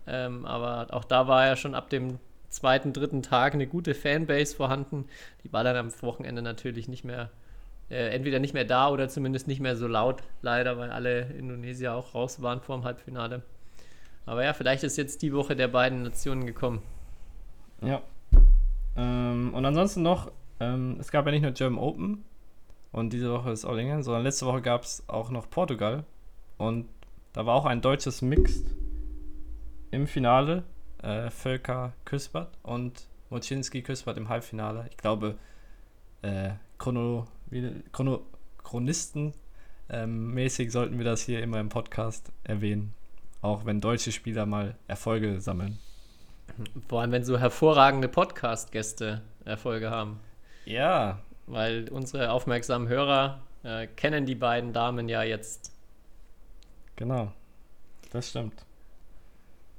[0.06, 2.18] ähm, aber auch da war ja schon ab dem
[2.50, 5.06] zweiten, dritten Tag eine gute Fanbase vorhanden.
[5.44, 7.30] Die war dann am Wochenende natürlich nicht mehr,
[7.88, 11.94] äh, entweder nicht mehr da oder zumindest nicht mehr so laut, leider, weil alle Indonesier
[11.94, 13.40] auch raus waren vor dem Halbfinale.
[14.26, 16.82] Aber ja, vielleicht ist jetzt die Woche der beiden Nationen gekommen.
[17.80, 18.02] Ja.
[18.96, 20.30] Ähm, und ansonsten noch,
[20.60, 22.24] ähm, es gab ja nicht nur German Open
[22.92, 26.04] und diese Woche ist All England, sondern letzte Woche gab es auch noch Portugal
[26.58, 26.86] und
[27.32, 28.66] da war auch ein deutsches Mixed
[29.90, 30.64] im Finale
[31.02, 34.86] äh, Völker Küspert und Moczynski Küspert im Halbfinale.
[34.90, 35.38] Ich glaube,
[36.20, 37.26] äh, Chrono,
[37.92, 38.22] Chrono,
[38.62, 39.32] Chronisten
[39.88, 40.36] ähm,
[40.68, 42.94] sollten wir das hier immer im Podcast erwähnen.
[43.40, 45.78] Auch wenn deutsche Spieler mal Erfolge sammeln.
[46.88, 50.20] Vor allem, wenn so hervorragende Podcast-Gäste Erfolge haben.
[50.64, 51.18] Ja.
[51.46, 55.72] Weil unsere aufmerksamen Hörer äh, kennen die beiden Damen ja jetzt.
[56.96, 57.32] Genau.
[58.10, 58.64] Das stimmt.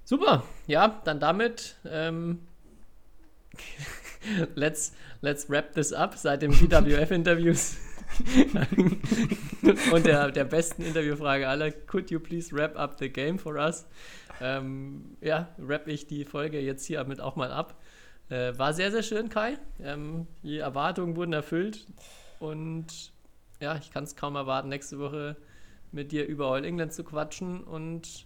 [0.05, 2.39] Super, ja, dann damit ähm,
[4.55, 7.77] let's, let's wrap this up seit dem BWF-Interviews
[9.91, 11.71] und der, der besten Interviewfrage aller.
[11.71, 13.85] Could you please wrap up the game for us?
[14.41, 17.75] Ähm, ja, wrap ich die Folge jetzt hier damit auch mal ab.
[18.29, 19.57] Äh, war sehr, sehr schön, Kai.
[19.81, 21.85] Ähm, die Erwartungen wurden erfüllt
[22.39, 23.11] und
[23.59, 25.35] ja, ich kann es kaum erwarten, nächste Woche
[25.91, 28.25] mit dir über All England zu quatschen und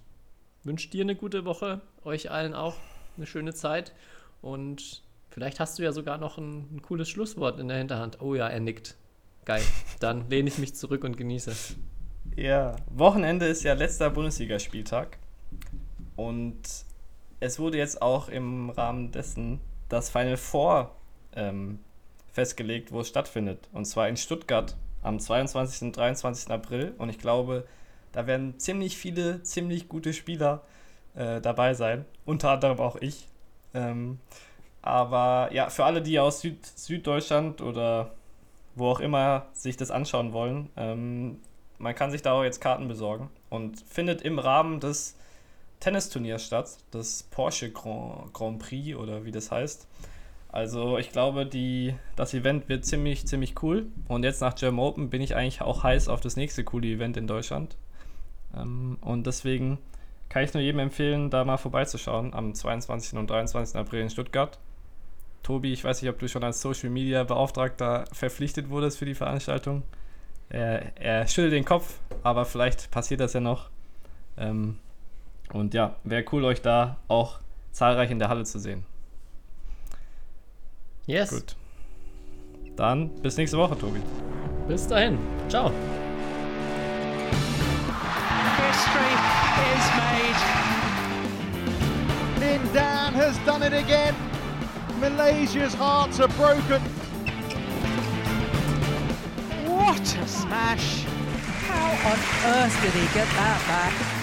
[0.64, 2.76] wünsche dir eine gute Woche, euch allen auch
[3.18, 3.94] eine schöne Zeit
[4.42, 8.22] und vielleicht hast du ja sogar noch ein, ein cooles Schlusswort in der Hinterhand.
[8.22, 8.96] Oh ja, er nickt.
[9.46, 9.64] Geil.
[10.00, 11.76] Dann lehne ich mich zurück und genieße.
[12.36, 15.18] Ja, Wochenende ist ja letzter Bundesligaspieltag
[16.18, 16.60] und
[17.40, 20.92] es wurde jetzt auch im Rahmen dessen das Final Four
[21.34, 21.80] ähm,
[22.34, 23.70] festgelegt, wo es stattfindet.
[23.72, 25.84] Und zwar in Stuttgart am 22.
[25.84, 26.52] und 23.
[26.52, 26.94] April.
[26.98, 27.66] Und ich glaube,
[28.12, 30.64] da werden ziemlich viele, ziemlich gute Spieler
[31.16, 32.06] äh, dabei sein.
[32.26, 33.28] Unter anderem auch ich.
[33.74, 34.20] Ähm,
[34.82, 38.12] aber ja, für alle, die aus Süd Süddeutschland oder
[38.76, 41.40] wo auch immer sich das anschauen wollen, ähm,
[41.78, 45.16] man kann sich da auch jetzt Karten besorgen und findet im Rahmen des
[45.80, 49.88] Tennisturniers statt, das Porsche Grand, Grand Prix oder wie das heißt.
[50.50, 53.88] Also ich glaube, die, das Event wird ziemlich, ziemlich cool.
[54.08, 57.18] Und jetzt nach German Open bin ich eigentlich auch heiß auf das nächste coole Event
[57.18, 57.76] in Deutschland.
[58.56, 59.78] Ähm, und deswegen
[60.30, 63.18] kann ich nur jedem empfehlen, da mal vorbeizuschauen am 22.
[63.18, 63.78] und 23.
[63.78, 64.58] April in Stuttgart.
[65.44, 69.16] Tobi, ich weiß nicht, ob du schon als Social Media Beauftragter verpflichtet wurdest für die
[69.16, 69.84] Veranstaltung.
[70.50, 73.70] Er, er schüttelt den Kopf, aber vielleicht passiert das ja noch.
[74.38, 74.78] Ähm,
[75.54, 77.40] und ja, wäre cool, euch da auch
[77.72, 78.86] zahlreich in der Halle zu sehen.
[81.06, 81.30] Yes.
[81.30, 81.56] Gut.
[82.76, 84.02] Dann bis nächste Woche, Tobi.
[84.68, 85.18] Bis dahin.
[85.48, 85.72] Ciao.
[88.58, 89.14] History
[89.74, 90.40] is made.
[92.40, 94.14] Lin Dan has done it again.
[95.00, 96.82] Malaysia's hearts are broken.
[100.14, 101.04] to smash.
[101.68, 102.20] How on
[102.54, 104.17] earth did he get that back?